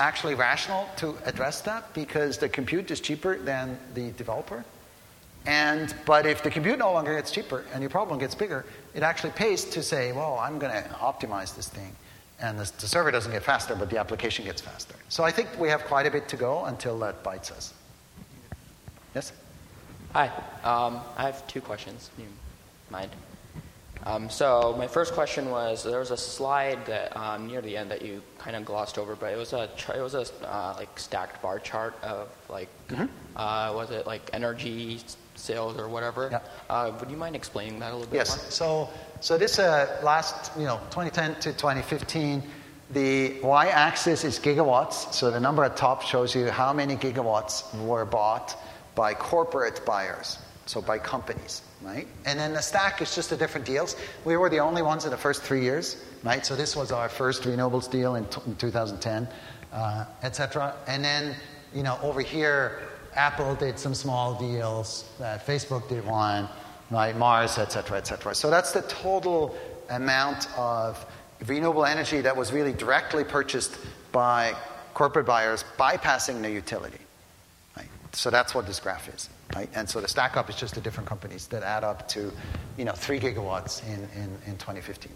[0.00, 4.64] actually rational to address that because the compute is cheaper than the developer.
[5.46, 9.02] And but if the compute no longer gets cheaper and your problem gets bigger, it
[9.02, 11.94] actually pays to say, well, I'm going to optimize this thing,
[12.40, 14.96] and the, the server doesn't get faster, but the application gets faster.
[15.08, 17.72] So I think we have quite a bit to go until that bites us.
[19.14, 19.32] Yes.
[20.12, 20.28] Hi.
[20.64, 22.10] Um, I have two questions.
[22.16, 22.28] Do you
[22.90, 23.10] mind?
[24.04, 27.90] Um, so my first question was there was a slide that um, near the end
[27.90, 30.96] that you kind of glossed over, but it was a it was a uh, like
[30.98, 32.68] stacked bar chart of like
[33.36, 35.00] uh, was it like energy
[35.36, 36.28] sales or whatever?
[36.32, 36.40] Yeah.
[36.68, 38.36] Uh, would you mind explaining that a little bit Yes.
[38.36, 38.50] more?
[38.50, 38.88] So,
[39.20, 42.42] so this uh, last, you know, 2010 to 2015,
[42.90, 45.12] the y-axis is gigawatts.
[45.12, 48.56] So the number at top shows you how many gigawatts were bought
[48.94, 50.38] by corporate buyers.
[50.66, 52.08] so by companies, right?
[52.24, 53.94] And then the stack is just the different deals.
[54.24, 56.44] We were the only ones in the first three years, right?
[56.44, 59.28] So this was our first renewables deal in, t- in 2010,
[59.72, 60.74] uh, etc.
[60.88, 61.34] And then,
[61.74, 62.80] you know, over here,
[63.16, 66.48] Apple did some small deals, Facebook did one,
[66.90, 67.16] right?
[67.16, 68.34] Mars, etc., etc.
[68.34, 69.56] So that's the total
[69.90, 71.04] amount of
[71.46, 73.76] renewable energy that was really directly purchased
[74.12, 74.54] by
[74.94, 76.98] corporate buyers bypassing the utility.
[77.76, 77.88] Right?
[78.12, 79.28] So that's what this graph is.
[79.54, 79.68] Right?
[79.74, 82.32] And so the stack up is just the different companies that add up to,
[82.76, 85.12] you know, three gigawatts in, in, in 2015.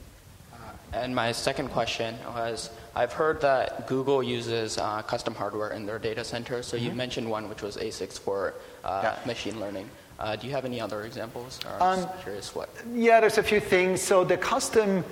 [0.53, 0.57] Uh,
[0.93, 5.99] and my second question was I've heard that Google uses uh, custom hardware in their
[5.99, 6.63] data center.
[6.63, 6.87] So mm-hmm.
[6.87, 9.27] you mentioned one which was ASICs for uh, yeah.
[9.27, 9.89] machine learning.
[10.19, 11.61] Uh, do you have any other examples?
[11.65, 12.69] Or I'm um, curious what.
[12.93, 14.03] Yeah, there's a few things.
[14.03, 15.05] So the custom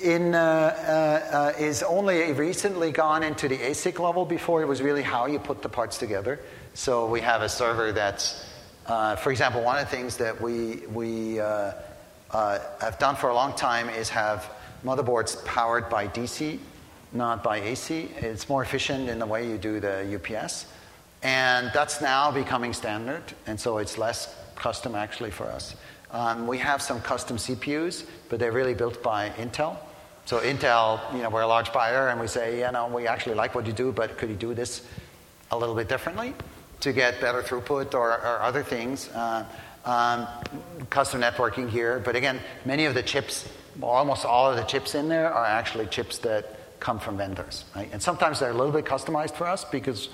[0.00, 4.24] in, uh, uh, uh, is only recently gone into the ASIC level.
[4.24, 6.38] Before it was really how you put the parts together.
[6.74, 8.44] So we have a server that's,
[8.86, 11.72] uh, for example, one of the things that we, we uh,
[12.30, 14.50] uh, have done for a long time is have
[14.84, 16.58] motherboards powered by DC,
[17.12, 18.10] not by AC.
[18.16, 20.66] It's more efficient in the way you do the UPS.
[21.22, 25.76] And that's now becoming standard, and so it's less custom actually for us.
[26.10, 29.76] Um, we have some custom CPUs, but they're really built by Intel.
[30.24, 33.34] So Intel, you know, we're a large buyer, and we say, you know, we actually
[33.34, 34.84] like what you do, but could you do this
[35.52, 36.34] a little bit differently
[36.80, 39.08] to get better throughput or, or other things?
[39.10, 39.44] Uh,
[39.84, 40.26] um,
[40.90, 43.48] custom networking here, but again, many of the chips,
[43.80, 47.88] almost all of the chips in there, are actually chips that come from vendors, right?
[47.92, 50.08] And sometimes they're a little bit customized for us because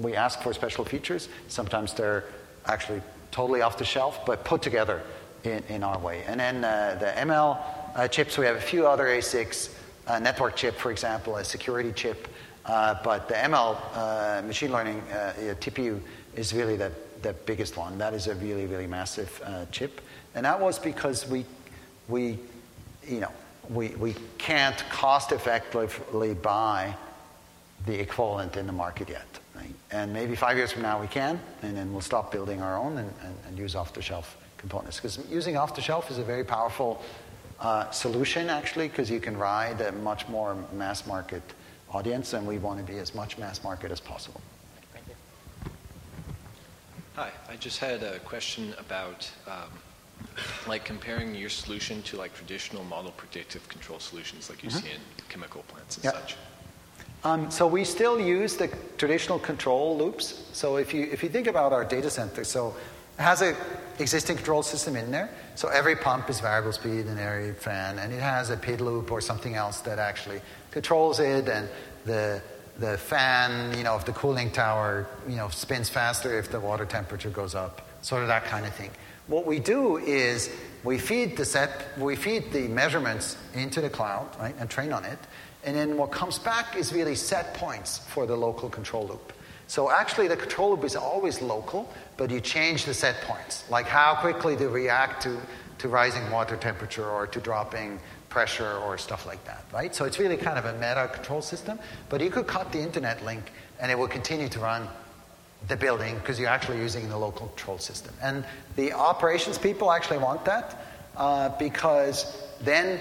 [0.00, 1.28] we ask for special features.
[1.48, 2.24] Sometimes they're
[2.66, 3.02] actually
[3.32, 5.02] totally off the shelf, but put together
[5.42, 6.22] in, in our way.
[6.28, 7.58] And then uh, the ML
[7.96, 9.74] uh, chips, we have a few other ASICs,
[10.06, 12.28] a network chip, for example, a security chip.
[12.64, 16.00] Uh, but the ML uh, machine learning uh, TPU
[16.36, 16.92] is really the,
[17.22, 17.98] the biggest one.
[17.98, 20.00] That is a really, really massive uh, chip.
[20.36, 21.44] And that was because we,
[22.06, 22.38] we
[23.08, 23.32] you know,
[23.68, 26.94] we, we can't cost effectively buy
[27.86, 29.26] the equivalent in the market yet.
[29.54, 29.74] Right?
[29.90, 32.98] And maybe five years from now we can, and then we'll stop building our own
[32.98, 34.96] and, and, and use off the shelf components.
[34.96, 37.02] Because using off the shelf is a very powerful
[37.60, 41.42] uh, solution, actually, because you can ride a much more mass market
[41.90, 44.40] audience, and we want to be as much mass market as possible.
[44.92, 45.14] Thank you.
[47.14, 49.70] Hi, I just had a question about um,
[50.66, 54.86] like comparing your solution to like traditional model predictive control solutions like you mm-hmm.
[54.86, 56.14] see in chemical plants and yep.
[56.14, 56.36] such.
[57.24, 58.68] Um, so we still use the
[58.98, 60.44] traditional control loops.
[60.52, 62.74] So if you if you think about our data center, so
[63.18, 63.54] it has an
[63.98, 65.30] existing control system in there.
[65.54, 69.12] So every pump is variable speed and every fan, and it has a PID loop
[69.12, 70.40] or something else that actually
[70.72, 71.68] controls it, and
[72.04, 72.42] the
[72.78, 76.86] the fan, you know, if the cooling tower, you know, spins faster if the water
[76.86, 78.90] temperature goes up, sort of that kind of thing.
[79.32, 80.50] What we do is
[80.84, 85.06] we feed the set, we feed the measurements into the cloud, right, and train on
[85.06, 85.18] it,
[85.64, 89.32] and then what comes back is really set points for the local control loop.
[89.68, 93.86] So actually, the control loop is always local, but you change the set points, like
[93.86, 95.40] how quickly to react to,
[95.78, 99.94] to rising water temperature or to dropping pressure or stuff like that, right?
[99.94, 101.78] So it's really kind of a meta control system,
[102.10, 104.88] but you could cut the internet link and it will continue to run
[105.68, 108.14] the building because you're actually using the local control system.
[108.22, 108.44] And
[108.76, 110.84] the operations people actually want that
[111.16, 113.00] uh, because then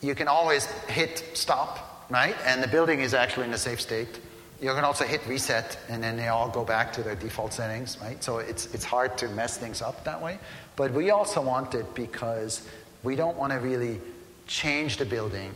[0.00, 2.36] you can always hit stop, right?
[2.46, 4.20] And the building is actually in a safe state
[4.60, 7.98] you can also hit reset and then they all go back to their default settings,
[8.02, 8.22] right?
[8.22, 10.38] So it's, it's hard to mess things up that way.
[10.76, 12.66] But we also want it because
[13.02, 14.00] we don't want to really
[14.46, 15.54] change the building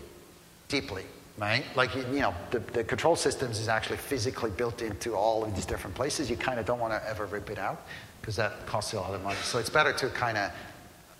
[0.68, 1.04] deeply,
[1.38, 1.64] right?
[1.74, 5.66] Like, you know, the, the control systems is actually physically built into all of these
[5.66, 6.30] different places.
[6.30, 7.86] You kind of don't want to ever rip it out
[8.20, 9.36] because that costs you a lot of money.
[9.42, 10.50] So it's better to kind of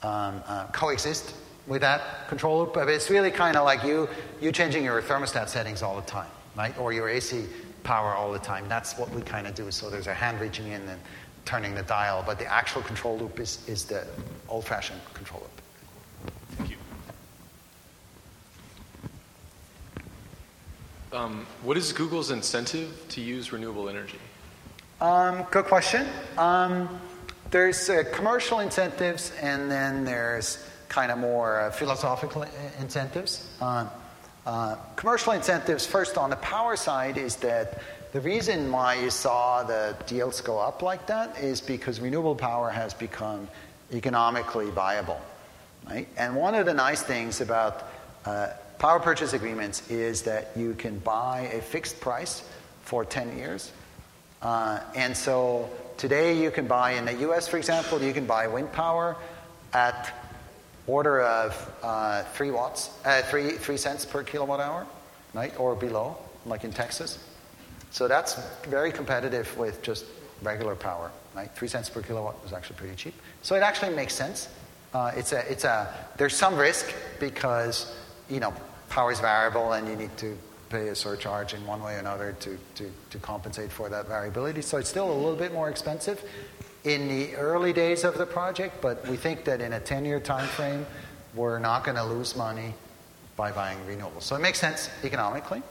[0.02, 1.34] um, uh, coexist
[1.66, 2.74] with that control loop.
[2.74, 4.08] But it's really kind of like you,
[4.40, 6.76] you changing your thermostat settings all the time, right?
[6.78, 7.46] Or your AC
[7.82, 8.68] power all the time.
[8.68, 9.70] That's what we kind of do.
[9.70, 11.00] So there's a hand reaching in and
[11.44, 14.06] turning the dial, but the actual control loop is, is the
[14.48, 15.60] old fashioned control loop.
[16.56, 16.76] Thank you.
[21.14, 24.18] Um, what is Google's incentive to use renewable energy?
[25.00, 26.08] Um, good question.
[26.36, 27.00] Um,
[27.52, 32.44] there's uh, commercial incentives, and then there's kind of more uh, philosophical
[32.80, 33.48] incentives.
[33.60, 33.88] Um,
[34.44, 37.80] uh, commercial incentives, first on the power side, is that
[38.12, 42.70] the reason why you saw the deals go up like that is because renewable power
[42.70, 43.46] has become
[43.92, 45.20] economically viable.
[45.88, 46.08] Right?
[46.16, 47.88] And one of the nice things about
[48.24, 48.48] uh,
[48.78, 52.42] power purchase agreements is that you can buy a fixed price
[52.82, 53.72] for 10 years,
[54.44, 58.46] Uh, and so today you can buy in the US, for example, you can buy
[58.46, 59.16] wind power
[59.72, 60.12] at
[60.86, 64.86] order of uh, three watts, uh, three, three cents per kilowatt hour,
[65.32, 67.18] right, or below, like in Texas.
[67.90, 68.36] So that's
[68.68, 70.04] very competitive with just
[70.42, 71.50] regular power, right?
[71.56, 73.14] Three cents per kilowatt is actually pretty cheap.
[73.40, 74.48] So it actually makes sense.
[74.92, 77.96] Uh, it's a, it's a, there's some risk because,
[78.28, 78.52] you know,
[78.88, 80.36] power is variable and you need to
[80.70, 84.62] pay a surcharge in one way or another to, to, to compensate for that variability.
[84.62, 86.22] So it's still a little bit more expensive
[86.84, 90.20] in the early days of the project, but we think that in a 10 year
[90.20, 90.86] time frame,
[91.34, 92.74] we're not going to lose money
[93.36, 94.22] by buying renewables.
[94.22, 95.62] So it makes sense economically.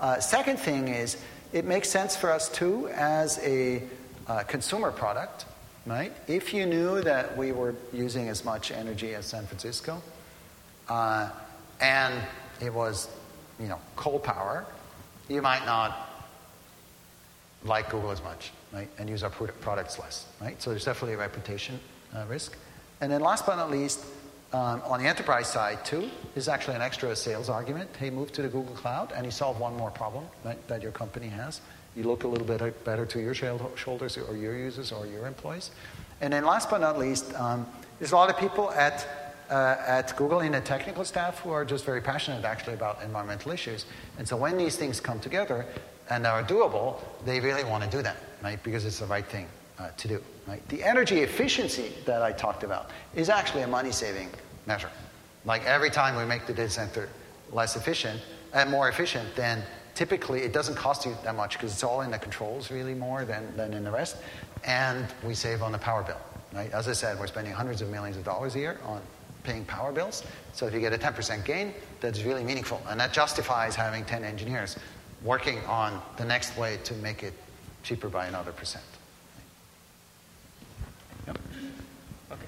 [0.00, 3.82] Uh, second thing is, it makes sense for us too as a
[4.28, 5.44] uh, consumer product,
[5.86, 6.12] right?
[6.28, 10.00] If you knew that we were using as much energy as San Francisco,
[10.88, 11.30] uh,
[11.80, 12.14] and
[12.60, 13.08] it was,
[13.58, 14.66] you know, coal power,
[15.28, 16.08] you might not
[17.64, 20.60] like Google as much right, and use our products less, right?
[20.62, 21.78] So there's definitely a reputation
[22.14, 22.56] uh, risk.
[23.00, 24.04] And then last but not least,
[24.52, 27.90] um, on the enterprise side too, is actually an extra sales argument.
[27.96, 30.92] Hey, move to the Google Cloud, and you solve one more problem right, that your
[30.92, 31.60] company has.
[31.96, 35.70] You look a little bit better to your shoulders, or your users, or your employees.
[36.20, 37.66] And then last but not least, um,
[37.98, 39.19] there's a lot of people at
[39.50, 43.52] uh, at Google in the technical staff who are just very passionate actually about environmental
[43.52, 43.84] issues.
[44.18, 45.66] And so when these things come together
[46.08, 48.62] and are doable, they really want to do that right?
[48.62, 49.46] Because it's the right thing
[49.78, 50.66] uh, to do, right?
[50.68, 54.30] The energy efficiency that I talked about is actually a money-saving
[54.66, 54.90] measure.
[55.44, 57.08] Like every time we make the data center
[57.52, 58.20] less efficient
[58.52, 59.62] and more efficient, then
[59.94, 63.24] typically it doesn't cost you that much because it's all in the controls really more
[63.24, 64.16] than, than in the rest,
[64.64, 66.20] and we save on the power bill,
[66.52, 66.70] right?
[66.72, 69.00] As I said, we're spending hundreds of millions of dollars a year on
[69.42, 70.24] paying power bills.
[70.52, 74.24] So if you get a 10% gain, that's really meaningful, and that justifies having 10
[74.24, 74.76] engineers
[75.22, 77.34] working on the next way to make it
[77.82, 78.84] cheaper by another percent.
[81.26, 81.38] Yep.
[82.32, 82.46] Okay.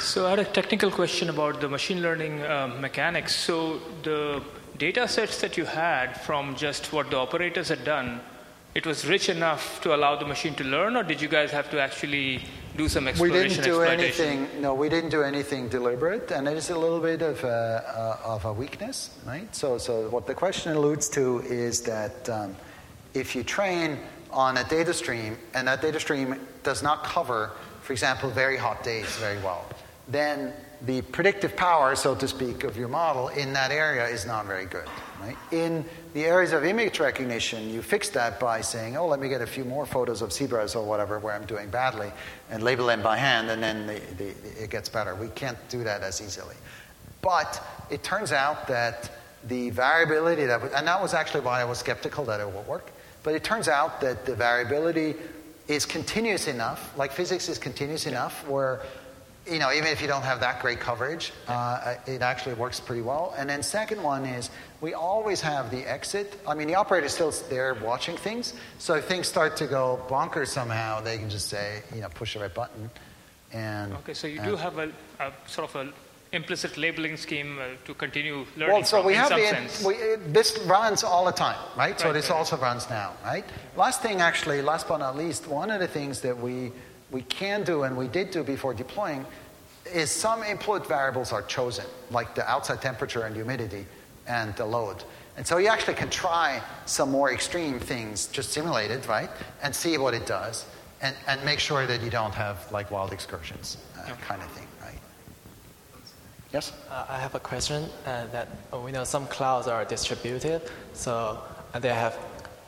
[0.00, 3.34] So I had a technical question about the machine learning uh, mechanics.
[3.34, 4.42] So the
[4.78, 8.20] data sets that you had from just what the operators had done,
[8.74, 11.70] it was rich enough to allow the machine to learn, or did you guys have
[11.70, 12.44] to actually
[12.76, 13.42] do some exploration?
[13.42, 14.48] We didn't do anything.
[14.60, 18.44] No, we didn't do anything deliberate, and it is a little bit of a, of
[18.44, 19.54] a weakness, right?
[19.54, 22.56] So, so what the question alludes to is that um,
[23.14, 23.98] if you train
[24.30, 27.52] on a data stream, and that data stream does not cover,
[27.82, 29.64] for example, very hot days very well,
[30.08, 30.52] then
[30.82, 34.66] the predictive power, so to speak, of your model in that area is not very
[34.66, 34.84] good.
[35.20, 35.36] Right?
[35.50, 35.84] In
[36.16, 39.46] the areas of image recognition, you fix that by saying, oh, let me get a
[39.46, 42.10] few more photos of zebras or whatever where I'm doing badly
[42.50, 45.14] and label them by hand, and then the, the, it gets better.
[45.14, 46.54] We can't do that as easily.
[47.20, 49.10] But it turns out that
[49.44, 52.90] the variability that, and that was actually why I was skeptical that it would work,
[53.22, 55.16] but it turns out that the variability
[55.68, 58.80] is continuous enough, like physics is continuous enough, where
[59.50, 63.02] you know, even if you don't have that great coverage, uh, it actually works pretty
[63.02, 63.34] well.
[63.38, 66.40] And then second one is we always have the exit.
[66.46, 70.00] I mean, the operator is still there watching things, so if things start to go
[70.08, 72.90] bonkers somehow, they can just say, you know, push the right button.
[73.52, 74.90] And okay, so you do have a,
[75.20, 75.92] a sort of a
[76.32, 79.94] implicit labeling scheme uh, to continue learning well, so from, we have the, we,
[80.32, 81.90] this runs all the time, right?
[81.90, 82.36] right so this right.
[82.36, 83.44] also runs now, right?
[83.76, 86.72] Last thing, actually, last but not least, one of the things that we,
[87.10, 89.24] we can do and we did do before deploying
[89.92, 93.86] is some input variables are chosen, like the outside temperature and humidity
[94.26, 95.04] and the load.
[95.36, 99.30] And so you actually can try some more extreme things, just simulated, right?
[99.62, 100.66] And see what it does.
[101.02, 104.66] And, and make sure that you don't have like wild excursions, uh, kind of thing.
[104.80, 104.98] Right?
[106.52, 106.72] Yes?
[106.90, 110.62] Uh, I have a question uh, that uh, we know some clouds are distributed,
[110.94, 111.38] so
[111.80, 112.18] they have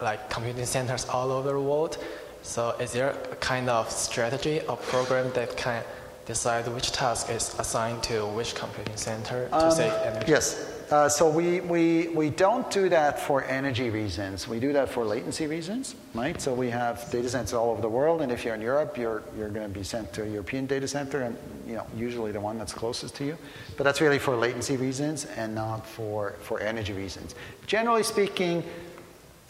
[0.01, 1.97] like computing centers all over the world.
[2.43, 5.82] So is there a kind of strategy or program that can
[6.27, 10.31] decide which task is assigned to which computing center to um, save energy?
[10.31, 10.74] Yes.
[10.90, 14.48] Uh, so we, we, we don't do that for energy reasons.
[14.48, 16.40] We do that for latency reasons, right?
[16.40, 19.23] So we have data centers all over the world, and if you're in Europe, you're,
[19.36, 21.36] you're going to be sent to a European data center, and
[21.66, 23.36] you know usually the one that's closest to you.
[23.77, 27.35] But that's really for latency reasons and not for, for energy reasons.
[27.66, 28.65] Generally speaking,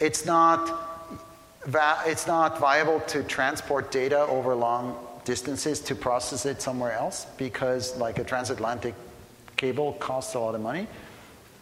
[0.01, 0.88] it's not,
[1.69, 7.25] va- it's not viable to transport data over long distances to process it somewhere else
[7.37, 8.95] because like a transatlantic
[9.57, 10.87] cable costs a lot of money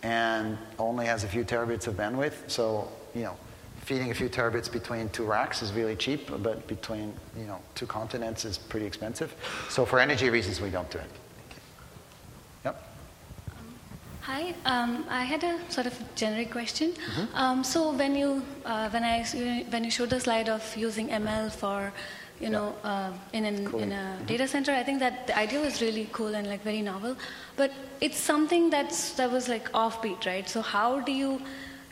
[0.03, 2.35] and only has a few terabits of bandwidth.
[2.47, 3.35] So, you know,
[3.81, 7.87] feeding a few terabits between two racks is really cheap, but between, you know, two
[7.87, 9.33] continents is pretty expensive.
[9.69, 11.09] So for energy reasons, we don't do it.
[12.65, 12.83] Yep.
[14.27, 16.91] Hi, um, I had a sort of generic question.
[16.91, 17.35] Mm-hmm.
[17.37, 19.23] Um, so when you uh, when I
[19.69, 21.93] when you showed the slide of using ML for
[22.41, 24.25] you know uh, in an, in a Mm-hmm.
[24.25, 27.15] data center, I think that the idea was really cool and like very novel.
[27.55, 27.71] But
[28.01, 30.49] it's something that's that was like offbeat, right?
[30.49, 31.41] So how do you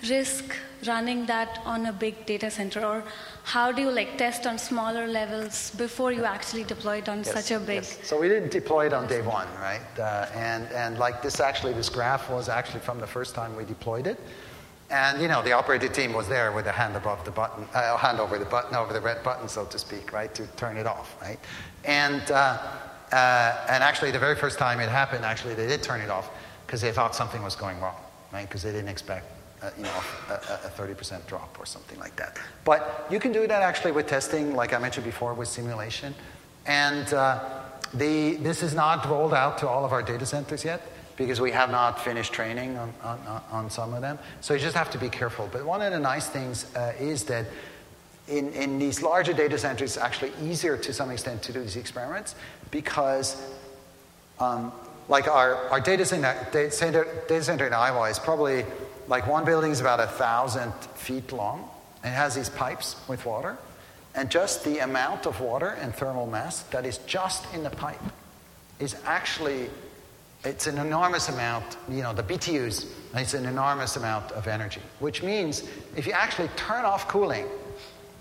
[0.10, 0.56] risk
[0.86, 3.04] running that on a big data center, or
[3.44, 7.34] how do you like test on smaller levels before you actually deploy it on Yes,
[7.34, 7.78] such a big?
[7.84, 7.98] yes.
[8.04, 9.82] So we didn't deploy it on day one, right?
[9.98, 13.64] Uh, and, and like this actually, this graph was actually from the first time we
[13.66, 14.20] deployed it.
[14.92, 17.98] And you know, the operating team was there with a hand above the button, uh,
[17.98, 20.86] hand over the button, over the red button, so to speak, right, to turn it
[20.86, 21.40] off, right?
[21.86, 22.60] And, uh,
[23.12, 26.30] uh, and actually, the very first time it happened, actually, they did turn it off
[26.68, 27.96] because they thought something was going wrong,
[28.32, 28.48] right?
[28.48, 29.26] Because they didn't expect,
[29.78, 32.38] you know, a, a 30% drop or something like that.
[32.64, 36.14] But you can do that actually with testing, like I mentioned before, with simulation.
[36.66, 37.44] And uh,
[37.94, 40.82] the, this is not rolled out to all of our data centers yet
[41.18, 44.20] because we have not finished training on, on, on some of them.
[44.42, 45.50] So you just have to be careful.
[45.52, 47.46] But one of the nice things uh, is that
[48.28, 51.78] in, in these larger data centers, it's actually easier to some extent to do these
[51.78, 52.36] experiments
[52.72, 53.42] because,
[54.40, 54.72] um,
[55.08, 58.66] like our, our data, center, data, center, data center in Iowa is probably
[59.08, 61.70] like one building is about a thousand feet long
[62.06, 63.58] it has these pipes with water.
[64.14, 68.00] And just the amount of water and thermal mass that is just in the pipe
[68.80, 69.70] is actually
[70.44, 75.24] it's an enormous amount, you know, the BTUs, it's an enormous amount of energy, which
[75.24, 75.64] means
[75.98, 77.48] if you actually turn off cooling,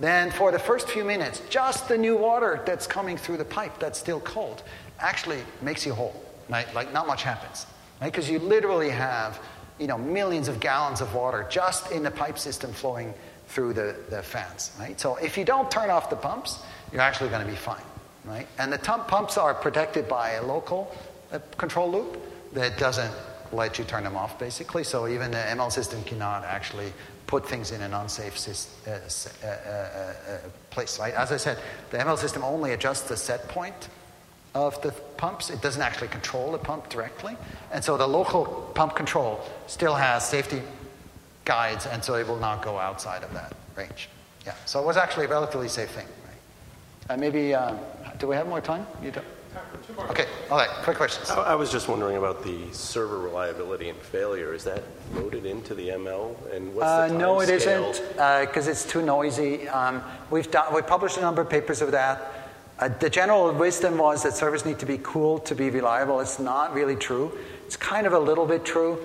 [0.00, 3.78] then for the first few minutes, just the new water that's coming through the pipe
[3.78, 4.62] that's still cold
[5.00, 6.72] actually makes you whole, right?
[6.74, 7.66] Like not much happens,
[8.00, 8.10] right?
[8.10, 9.38] Because you literally have,
[9.78, 13.12] you know, millions of gallons of water just in the pipe system flowing
[13.48, 14.98] through the, the fans, right?
[14.98, 16.58] So if you don't turn off the pumps,
[16.92, 17.82] you're actually going to be fine,
[18.24, 18.46] right?
[18.58, 20.94] And the pumps are protected by a local
[21.32, 22.18] uh, control loop
[22.54, 23.12] that doesn't
[23.52, 24.84] let you turn them off, basically.
[24.84, 26.92] So even the ML system cannot actually
[27.26, 30.38] put things in an unsafe sys- uh, uh, uh, uh,
[30.70, 31.14] place, right?
[31.14, 31.58] As I said,
[31.90, 33.88] the ML system only adjusts the set point
[34.54, 35.50] of the pumps.
[35.50, 37.36] It doesn't actually control the pump directly.
[37.72, 40.62] And so the local pump control still has safety
[41.44, 44.08] guides, and so it will not go outside of that range.
[44.46, 47.14] Yeah, so it was actually a relatively safe thing, right?
[47.14, 47.74] Uh, maybe, uh,
[48.18, 48.86] do we have more time?
[49.02, 49.24] You don't?
[50.10, 51.30] Okay, all right, quick questions.
[51.30, 54.52] I I was just wondering about the server reliability and failure.
[54.52, 54.82] Is that
[55.14, 56.34] loaded into the ML?
[56.52, 57.90] And what's Uh, the time no, it scale?
[57.90, 58.08] isn't,
[58.48, 59.68] because it's too noisy.
[59.68, 62.43] Um, we've, done, we've published a number of papers of that.
[62.78, 66.18] Uh, the general wisdom was that servers need to be cool to be reliable.
[66.20, 67.32] It's not really true.
[67.66, 68.98] It's kind of a little bit true,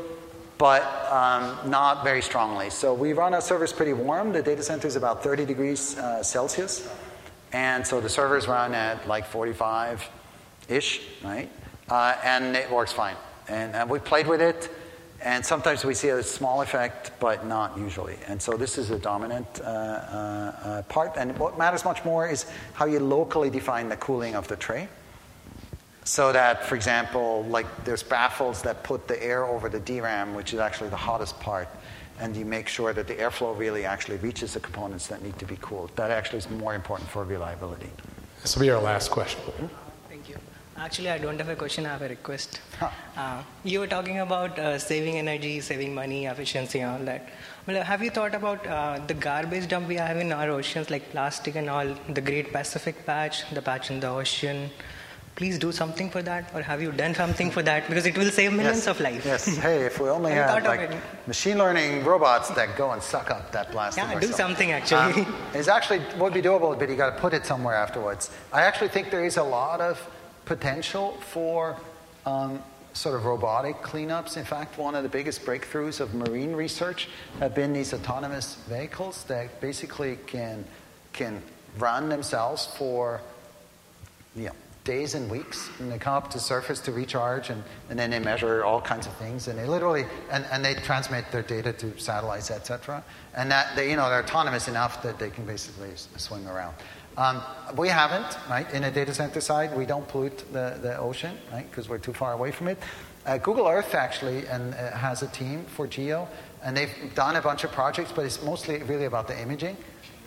[0.58, 0.82] but
[1.12, 2.72] um, not very strongly.
[2.72, 4.34] So we run our servers pretty warm.
[4.34, 6.90] The data center is about 30 degrees uh, Celsius.
[7.54, 10.10] And so the servers run at like 45
[10.68, 11.50] ish, right?
[11.90, 13.16] Uh, and it works fine.
[13.48, 14.70] And, and we played with it,
[15.22, 18.18] and sometimes we see a small effect, but not usually.
[18.28, 21.14] And so this is a dominant uh, uh, uh, part.
[21.18, 24.88] And what matters much more is how you locally define the cooling of the tray.
[26.06, 30.54] So that, for example, like there's baffles that put the air over the DRAM, which
[30.54, 31.68] is actually the hottest part,
[32.20, 35.46] and you make sure that the airflow really actually reaches the components that need to
[35.46, 35.96] be cooled.
[35.96, 37.90] That actually is more important for reliability.
[38.42, 39.70] This will be our last question.
[40.80, 42.62] Actually, I don't have a question, I have a request.
[43.18, 47.28] Uh, you were talking about uh, saving energy, saving money, efficiency, and all that.
[47.68, 51.12] Well, have you thought about uh, the garbage dump we have in our oceans, like
[51.12, 54.70] plastic and all, the Great Pacific Patch, the patch in the ocean?
[55.36, 57.88] Please do something for that, or have you done something for that?
[57.88, 58.88] Because it will save millions Yes.
[58.88, 59.26] of lives.
[59.26, 59.46] Yes.
[59.58, 60.92] Hey, if we only Have had like
[61.28, 64.04] machine learning robots that go and suck up that plastic.
[64.04, 64.36] Yeah, do ourselves.
[64.38, 65.24] something, actually.
[65.24, 68.30] Um, it's actually would be doable, but you got to put it somewhere afterwards.
[68.54, 70.00] I actually think there is a lot of
[70.50, 71.78] potential for
[72.26, 72.60] um,
[72.94, 74.36] sort of robotic cleanups.
[74.36, 77.08] In fact, one of the biggest breakthroughs of marine research
[77.40, 80.66] have been these autonomous vehicles that basically can
[81.14, 81.42] can
[81.78, 83.22] run themselves for
[84.36, 84.52] you know,
[84.86, 88.18] days and weeks, and they come up to surface to recharge, and, and then they
[88.18, 91.96] measure all kinds of things, and they literally, and, and they transmit their data to
[92.00, 93.04] satellites, etc.
[93.36, 96.76] And that, they, you know, they're autonomous enough that they can basically swim around.
[97.20, 97.42] Um,
[97.76, 101.70] we haven't, right, in a data center side, we don't pollute the, the ocean, right,
[101.70, 102.78] because we're too far away from it.
[103.26, 106.30] Uh, Google Earth actually and, uh, has a team for geo,
[106.64, 109.76] and they've done a bunch of projects, but it's mostly really about the imaging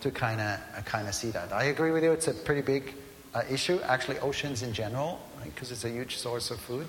[0.03, 1.51] to kind of uh, kind of see that.
[1.51, 2.93] I agree with you; it's a pretty big
[3.35, 3.81] uh, issue.
[3.85, 6.89] Actually, oceans in general, because it's a huge source of food,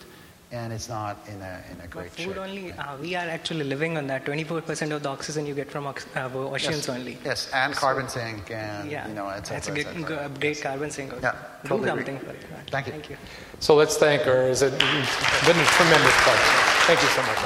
[0.54, 2.38] and it's not in a, in a great but food shape.
[2.38, 4.24] only, uh, we are actually living on that.
[4.24, 6.90] 24% of the oxygen you get from ox- uh, oceans yes.
[6.90, 7.18] only.
[7.26, 10.04] Yes, and carbon sink and, yeah, you know, et cetera, It's a et good, cetera.
[10.04, 11.12] good update carbon sink.
[11.14, 11.24] Also.
[11.24, 12.28] Yeah, Do totally something agree.
[12.30, 12.46] for it.
[12.54, 12.70] Right.
[12.70, 12.94] Thank you.
[12.94, 13.18] Thank you.
[13.60, 14.50] So let's thank her.
[14.52, 16.54] It's a- been a tremendous pleasure.
[16.86, 17.38] Thank you so much.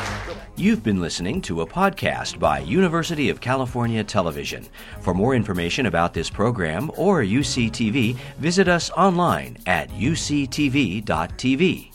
[0.57, 4.65] You've been listening to a podcast by University of California Television.
[5.01, 11.91] For more information about this program or UCTV, visit us online at uctv.tv.